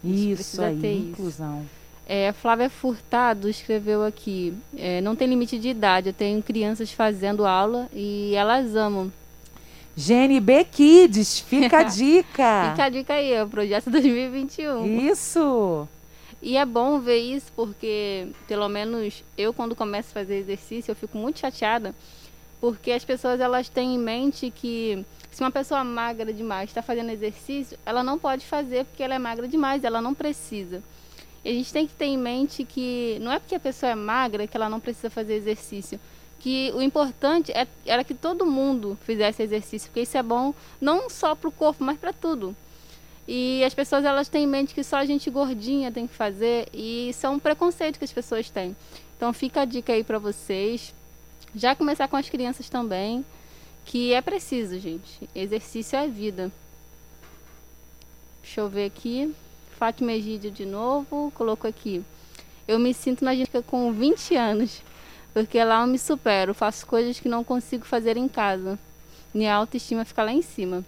[0.02, 1.60] Isso aí, inclusão.
[1.60, 1.70] Isso.
[2.08, 7.46] É, Flávia Furtado escreveu aqui: é, não tem limite de idade, eu tenho crianças fazendo
[7.46, 9.12] aula e elas amam.
[9.94, 12.70] GNB Kids, fica a dica.
[12.72, 15.02] fica a dica aí, é o projeto 2021.
[15.12, 15.86] Isso!
[16.44, 20.96] E é bom ver isso porque, pelo menos eu, quando começo a fazer exercício, eu
[20.96, 21.96] fico muito chateada
[22.64, 27.10] porque as pessoas elas têm em mente que se uma pessoa magra demais está fazendo
[27.10, 30.82] exercício, ela não pode fazer porque ela é magra demais, ela não precisa.
[31.44, 33.96] E a gente tem que ter em mente que não é porque a pessoa é
[33.96, 36.00] magra que ela não precisa fazer exercício.
[36.40, 41.10] Que o importante é, era que todo mundo fizesse exercício, porque isso é bom não
[41.10, 42.56] só para o corpo, mas para tudo.
[43.28, 46.68] E as pessoas elas têm em mente que só a gente gordinha tem que fazer
[46.74, 48.76] e isso é um preconceito que as pessoas têm.
[49.16, 50.94] Então fica a dica aí para vocês.
[51.56, 53.24] Já começar com as crianças também,
[53.86, 55.30] que é preciso, gente.
[55.34, 56.52] Exercício é vida.
[58.42, 59.34] Deixa eu ver aqui.
[59.78, 62.04] Fátima Egídio de novo, colocou aqui.
[62.68, 64.82] Eu me sinto na ginástica com 20 anos,
[65.34, 68.80] porque lá eu me supero, faço coisas que não consigo fazer em casa.
[69.34, 70.86] Minha autoestima fica lá em cima.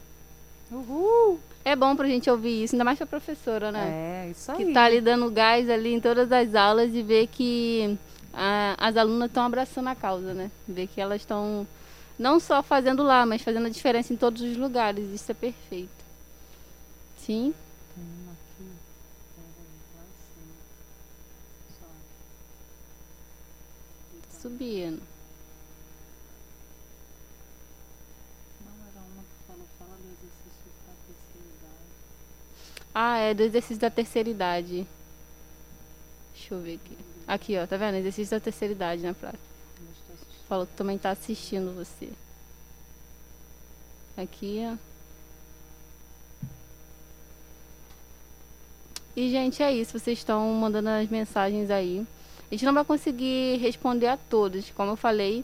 [0.71, 1.39] Uhul!
[1.65, 4.27] É bom pra gente ouvir isso, ainda mais pra professora, né?
[4.27, 4.57] É, isso aí.
[4.57, 7.97] Que tá ali dando gás ali em todas as aulas e ver que
[8.31, 10.51] a, as alunas estão abraçando a causa, né?
[10.67, 11.67] Ver que elas estão
[12.17, 15.11] não só fazendo lá, mas fazendo a diferença em todos os lugares.
[15.13, 15.89] Isso é perfeito.
[17.17, 17.53] Sim?
[24.45, 25.01] subindo.
[28.63, 31.89] Não, era uma que falou, fala do exercício da terceira idade.
[32.97, 34.87] Ah, é do exercício da terceira idade.
[36.33, 36.97] Deixa eu ver aqui.
[37.27, 37.95] Aqui, ó, tá vendo?
[37.95, 39.43] Exercício da terceira idade na prática.
[40.47, 42.07] Falou que também tá assistindo você.
[44.15, 44.77] Aqui, ó.
[49.13, 49.99] E, gente, é isso.
[49.99, 52.07] Vocês estão mandando as mensagens aí.
[52.49, 55.43] A gente não vai conseguir responder a todos, como eu falei,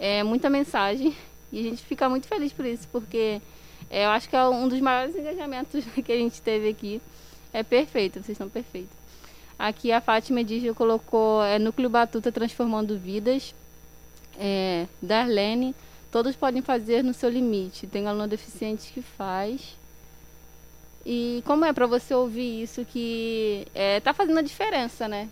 [0.00, 1.14] é muita mensagem
[1.52, 3.40] e a gente fica muito feliz por isso, porque
[3.90, 7.00] é, eu acho que é um dos maiores engajamentos que a gente teve aqui.
[7.52, 8.96] É perfeito, vocês estão perfeitos.
[9.58, 13.54] Aqui a Fátima Edígio colocou é, Núcleo Batuta Transformando Vidas.
[14.38, 15.74] É, Darlene,
[16.12, 17.86] todos podem fazer no seu limite.
[17.86, 19.76] Tem aluno deficiente que faz.
[21.04, 25.28] E como é para você ouvir isso que é, tá fazendo a diferença, né?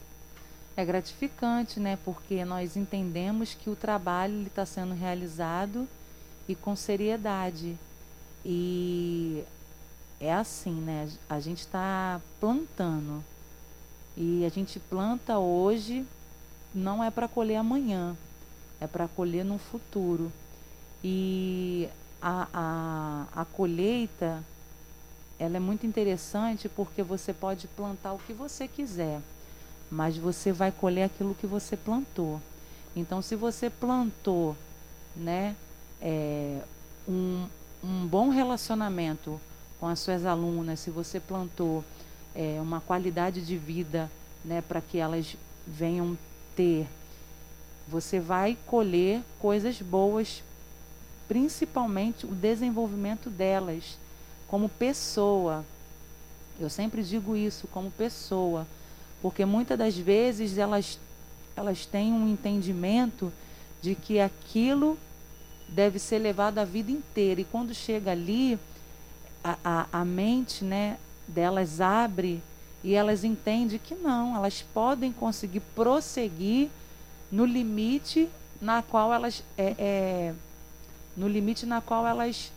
[0.76, 1.98] é gratificante, né?
[2.04, 5.88] Porque nós entendemos que o trabalho está sendo realizado
[6.46, 7.76] e com seriedade.
[8.48, 9.42] E
[10.20, 11.08] é assim, né?
[11.28, 13.24] A gente está plantando.
[14.16, 16.06] E a gente planta hoje,
[16.72, 18.16] não é para colher amanhã,
[18.80, 20.32] é para colher no futuro.
[21.02, 21.88] E
[22.22, 24.42] a, a, a colheita,
[25.38, 29.20] ela é muito interessante porque você pode plantar o que você quiser
[29.90, 32.40] mas você vai colher aquilo que você plantou.
[32.94, 34.56] Então, se você plantou,
[35.14, 35.54] né,
[36.00, 36.60] é,
[37.08, 37.46] um,
[37.86, 39.40] um bom relacionamento
[39.78, 41.84] com as suas alunas, se você plantou
[42.34, 44.10] é, uma qualidade de vida,
[44.44, 45.36] né, para que elas
[45.66, 46.16] venham
[46.54, 46.86] ter,
[47.86, 50.42] você vai colher coisas boas,
[51.28, 53.98] principalmente o desenvolvimento delas
[54.48, 55.64] como pessoa.
[56.58, 58.66] Eu sempre digo isso, como pessoa
[59.26, 60.98] porque muitas das vezes elas,
[61.56, 63.32] elas têm um entendimento
[63.80, 64.98] de que aquilo
[65.68, 67.40] deve ser levado a vida inteira.
[67.40, 68.58] E quando chega ali,
[69.42, 72.42] a, a, a mente né, delas abre
[72.82, 76.68] e elas entendem que não, elas podem conseguir prosseguir
[77.30, 78.28] no limite
[78.60, 80.34] na qual elas é, é,
[81.16, 82.52] no limite na qual elas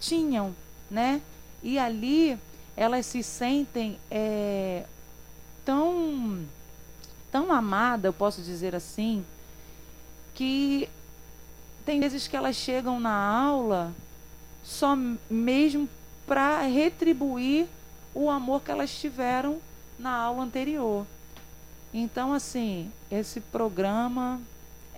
[0.00, 0.54] tinham,
[0.90, 1.20] né?
[1.62, 2.38] E ali
[2.76, 4.84] elas se sentem é,
[5.64, 6.44] tão
[7.32, 9.24] tão amada, eu posso dizer assim,
[10.34, 10.88] que
[11.84, 13.92] tem vezes que elas chegam na aula
[14.62, 14.96] só
[15.28, 15.88] mesmo
[16.26, 17.66] para retribuir
[18.14, 19.58] o amor que elas tiveram
[19.98, 21.06] na aula anterior.
[21.92, 24.40] Então, assim, esse programa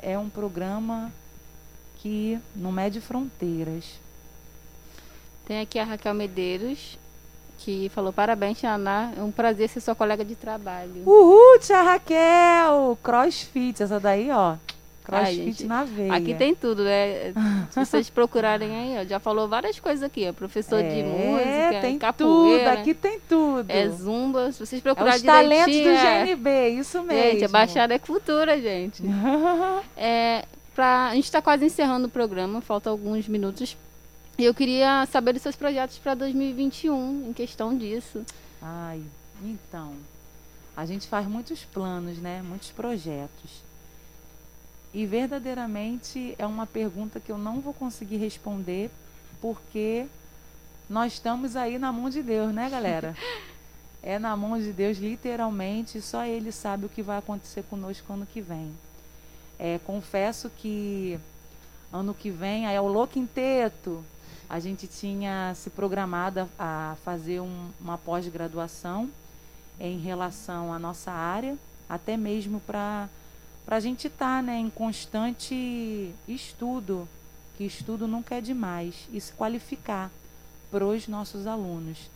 [0.01, 1.13] é um programa
[1.97, 3.99] que não mede fronteiras.
[5.45, 6.99] Tem aqui a Raquel Medeiros,
[7.59, 9.13] que falou: parabéns, Ana.
[9.17, 11.03] É um prazer ser sua colega de trabalho.
[11.05, 12.99] Uhul, tia Raquel!
[13.03, 14.57] Crossfit, essa daí, ó.
[15.07, 16.15] Crossfit Ai, na veia.
[16.15, 17.33] Aqui tem tudo, né?
[17.71, 20.33] Se vocês procurarem aí, ó, já falou várias coisas aqui, ó.
[20.33, 22.71] Professor é, de música, tem capoeira.
[22.71, 23.71] Tudo, aqui tem tudo.
[23.71, 24.51] É zumba.
[24.51, 27.31] Se vocês procurarem é os talentos do GNB, isso mesmo.
[27.31, 29.05] Gente, a Baixada é cultura, gente.
[29.97, 33.77] é, pra, a gente está quase encerrando o programa, faltam alguns minutos.
[34.37, 38.25] E eu queria saber dos seus projetos para 2021, em questão disso.
[38.61, 39.01] Ai,
[39.43, 39.95] então.
[40.77, 42.43] A gente faz muitos planos, né?
[42.43, 43.66] Muitos projetos.
[44.97, 48.91] E verdadeiramente é uma pergunta que eu não vou conseguir responder,
[49.43, 50.07] porque
[50.89, 53.15] nós estamos aí na mão de Deus, né, galera?
[54.03, 58.25] é na mão de Deus, literalmente, só Ele sabe o que vai acontecer conosco ano
[58.25, 58.73] que vem.
[59.59, 61.21] É, confesso que
[61.93, 64.03] ano que vem, aí é o louco inteiro,
[64.49, 69.11] a gente tinha se programado a fazer um, uma pós-graduação
[69.79, 71.55] em relação à nossa área,
[71.87, 73.11] até mesmo para
[73.67, 77.09] para a gente estar tá, né, em constante estudo,
[77.59, 80.09] que estudo nunca é demais, e se qualificar
[80.71, 82.09] para os nossos alunos.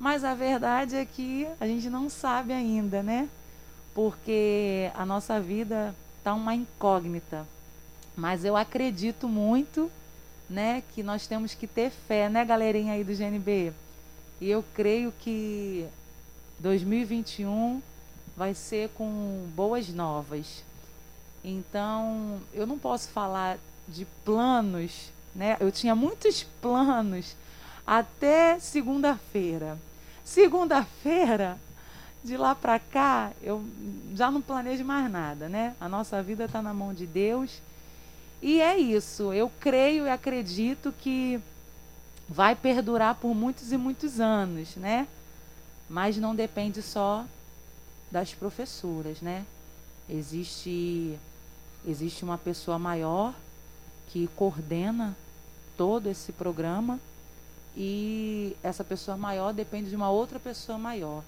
[0.00, 3.28] Mas a verdade é que a gente não sabe ainda, né?
[3.94, 7.46] Porque a nossa vida está uma incógnita.
[8.16, 9.90] Mas eu acredito muito,
[10.48, 13.72] né, que nós temos que ter fé, né, galerinha aí do GNB?
[14.40, 15.86] E eu creio que
[16.58, 17.80] 2021
[18.36, 20.64] vai ser com boas novas.
[21.42, 23.58] Então, eu não posso falar
[23.88, 25.56] de planos, né?
[25.58, 27.34] Eu tinha muitos planos
[27.86, 29.78] até segunda-feira.
[30.24, 31.58] Segunda-feira,
[32.22, 33.64] de lá para cá, eu
[34.14, 35.74] já não planejo mais nada, né?
[35.80, 37.60] A nossa vida está na mão de Deus.
[38.42, 39.32] E é isso.
[39.32, 41.40] Eu creio e acredito que
[42.28, 45.08] vai perdurar por muitos e muitos anos, né?
[45.88, 47.24] Mas não depende só
[48.10, 49.44] das professoras, né?
[50.08, 51.18] Existe
[51.86, 53.34] Existe uma pessoa maior
[54.08, 55.16] que coordena
[55.76, 56.98] todo esse programa
[57.76, 61.22] e essa pessoa maior depende de uma outra pessoa maior.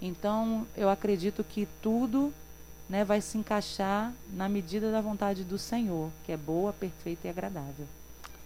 [0.00, 2.32] Então, eu acredito que tudo
[2.88, 7.30] né, vai se encaixar na medida da vontade do Senhor, que é boa, perfeita e
[7.30, 7.86] agradável.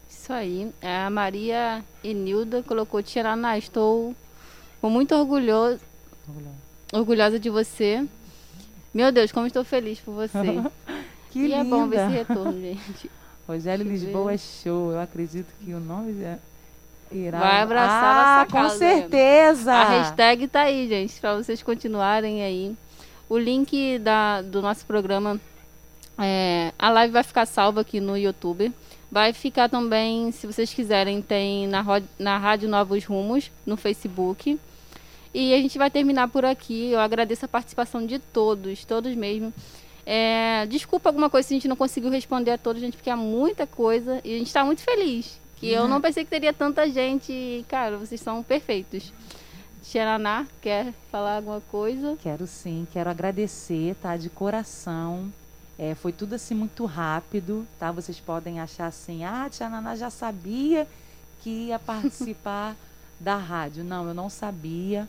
[0.08, 0.72] Isso aí.
[0.82, 4.14] A Maria Enilda colocou Tiraná, estou
[4.82, 5.80] muito orgulhoso,
[6.92, 8.06] orgulhosa de você.
[8.92, 10.62] Meu Deus, como estou feliz por você.
[11.36, 11.60] Que e linda.
[11.60, 13.10] é bom ver esse retorno, gente.
[13.46, 14.92] Rogério Lisboa é show.
[14.92, 16.38] Eu acredito que o nome é
[17.12, 17.38] irá.
[17.38, 19.72] Vai abraçar ah, essa com certeza.
[19.72, 22.74] A hashtag tá aí, gente, para vocês continuarem aí.
[23.28, 25.40] O link da, do nosso programa,
[26.18, 28.72] é, a live vai ficar salva aqui no YouTube.
[29.10, 31.84] Vai ficar também, se vocês quiserem, tem na,
[32.18, 34.58] na Rádio Novos Rumos, no Facebook.
[35.34, 36.90] E a gente vai terminar por aqui.
[36.92, 39.52] Eu agradeço a participação de todos, todos mesmo.
[40.08, 43.16] É, desculpa alguma coisa se a gente não conseguiu responder a todos, gente, porque é
[43.16, 45.40] muita coisa e a gente está muito feliz.
[45.56, 45.82] Que uhum.
[45.82, 47.32] eu não pensei que teria tanta gente.
[47.32, 49.12] E, cara, vocês são perfeitos.
[49.82, 52.16] Xeraná, quer falar alguma coisa?
[52.22, 54.16] Quero sim, quero agradecer, tá?
[54.16, 55.32] De coração.
[55.78, 57.90] É, foi tudo assim muito rápido, tá?
[57.92, 60.86] Vocês podem achar assim, ah, Tia Naná já sabia
[61.42, 62.76] que ia participar
[63.18, 63.84] da rádio.
[63.84, 65.08] Não, eu não sabia.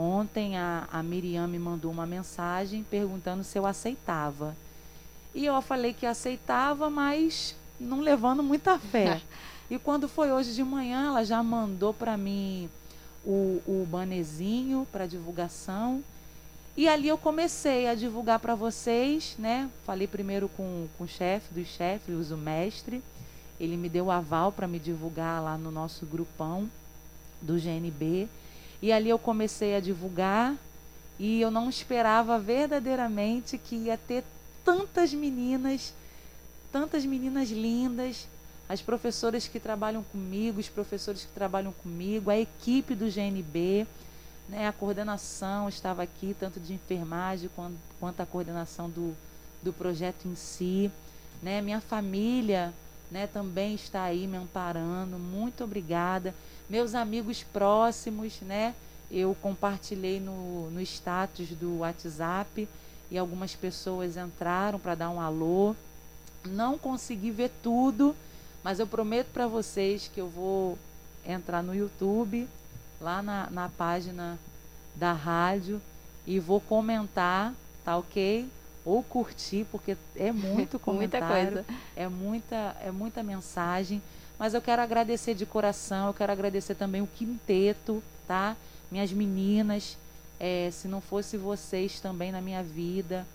[0.00, 4.56] Ontem a, a Miriam me mandou uma mensagem perguntando se eu aceitava.
[5.34, 9.20] E eu falei que aceitava, mas não levando muita fé.
[9.68, 12.70] e quando foi hoje de manhã, ela já mandou para mim
[13.24, 16.00] o, o banezinho para divulgação.
[16.76, 19.68] E ali eu comecei a divulgar para vocês, né?
[19.84, 23.02] Falei primeiro com, com o chefe dos chefes, o mestre.
[23.58, 26.70] Ele me deu o aval para me divulgar lá no nosso grupão
[27.42, 28.28] do GNB.
[28.80, 30.54] E ali eu comecei a divulgar
[31.18, 34.24] e eu não esperava verdadeiramente que ia ter
[34.64, 35.92] tantas meninas,
[36.70, 38.28] tantas meninas lindas,
[38.68, 43.86] as professoras que trabalham comigo, os professores que trabalham comigo, a equipe do GNB,
[44.48, 47.50] né, a coordenação estava aqui, tanto de enfermagem
[47.98, 49.14] quanto, a coordenação do,
[49.62, 50.90] do projeto em si.
[51.42, 52.72] Né, minha família
[53.10, 55.18] né, também está aí me amparando.
[55.18, 56.34] Muito obrigada.
[56.68, 58.74] Meus amigos próximos, né?
[59.10, 62.68] Eu compartilhei no, no status do WhatsApp
[63.10, 65.74] e algumas pessoas entraram para dar um alô.
[66.44, 68.14] Não consegui ver tudo,
[68.62, 70.78] mas eu prometo para vocês que eu vou
[71.26, 72.46] entrar no YouTube,
[73.00, 74.38] lá na, na página
[74.94, 75.80] da rádio,
[76.26, 78.46] e vou comentar, tá ok?
[78.84, 81.82] Ou curtir, porque é muito comentário, muita coisa.
[81.96, 84.02] é muita, é muita mensagem.
[84.38, 88.56] Mas eu quero agradecer de coração, eu quero agradecer também o quinteto, tá?
[88.90, 89.98] Minhas meninas,
[90.38, 93.26] é, se não fosse vocês também na minha vida,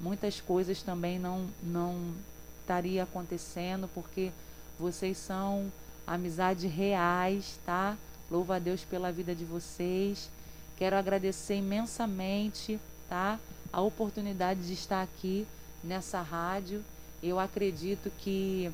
[0.00, 2.14] muitas coisas também não não
[2.60, 4.30] estaria acontecendo, porque
[4.78, 5.70] vocês são
[6.06, 7.96] amizades reais, tá?
[8.30, 10.30] Louvo a Deus pela vida de vocês.
[10.76, 12.78] Quero agradecer imensamente,
[13.08, 13.38] tá?
[13.72, 15.46] A oportunidade de estar aqui
[15.82, 16.84] nessa rádio.
[17.22, 18.72] Eu acredito que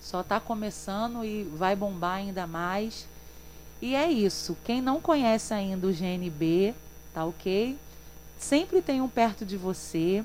[0.00, 3.06] só está começando e vai bombar ainda mais.
[3.82, 4.56] E é isso.
[4.64, 6.74] Quem não conhece ainda o GNB,
[7.14, 7.78] tá ok?
[8.38, 10.24] Sempre tem um perto de você.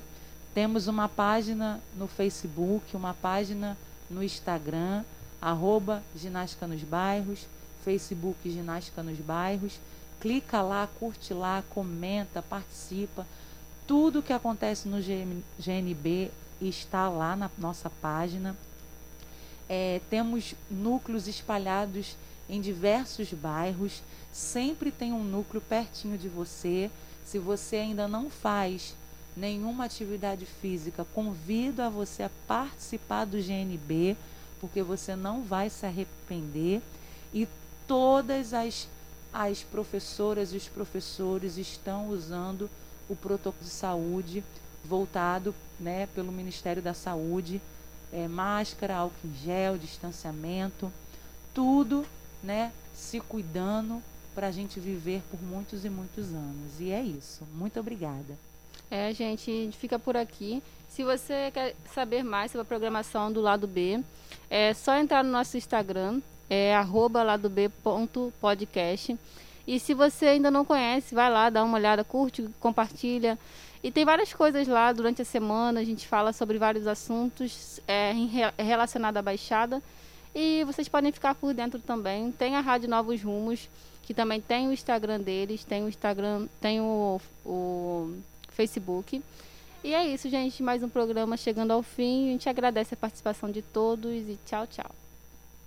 [0.54, 3.76] Temos uma página no Facebook, uma página
[4.10, 5.04] no Instagram,
[5.40, 7.46] arroba Ginástica nos Bairros,
[7.84, 9.78] Facebook Ginástica nos Bairros.
[10.18, 13.26] Clica lá, curte lá, comenta, participa.
[13.86, 14.98] Tudo que acontece no
[15.58, 16.30] GNB
[16.60, 18.56] está lá na nossa página.
[19.68, 22.16] É, temos núcleos espalhados
[22.48, 24.02] em diversos bairros.
[24.32, 26.90] Sempre tem um núcleo pertinho de você.
[27.24, 28.94] Se você ainda não faz
[29.36, 34.16] nenhuma atividade física, convido a você a participar do GNB,
[34.60, 36.80] porque você não vai se arrepender.
[37.34, 37.46] E
[37.86, 38.88] todas as,
[39.32, 42.70] as professoras e os professores estão usando
[43.08, 44.44] o protocolo de saúde
[44.84, 47.60] voltado né, pelo Ministério da Saúde
[48.12, 50.92] é, máscara, álcool em gel, distanciamento,
[51.54, 52.04] tudo,
[52.42, 54.02] né, se cuidando
[54.34, 56.78] para a gente viver por muitos e muitos anos.
[56.78, 57.44] E é isso.
[57.54, 58.36] Muito obrigada.
[58.90, 60.62] É, gente, a gente fica por aqui.
[60.88, 64.02] Se você quer saber mais sobre a programação do lado B,
[64.48, 66.74] é só entrar no nosso Instagram, é
[67.24, 69.18] ladob.podcast.
[69.66, 73.38] E se você ainda não conhece, vai lá, dá uma olhada, curte, compartilha.
[73.86, 78.12] E tem várias coisas lá durante a semana, a gente fala sobre vários assuntos é,
[78.58, 79.80] relacionados à Baixada.
[80.34, 82.32] E vocês podem ficar por dentro também.
[82.32, 83.68] Tem a Rádio Novos Rumos,
[84.02, 88.12] que também tem o Instagram deles, tem o Instagram, tem o, o
[88.48, 89.22] Facebook.
[89.84, 90.64] E é isso, gente.
[90.64, 92.30] Mais um programa chegando ao fim.
[92.30, 94.90] A gente agradece a participação de todos e tchau, tchau.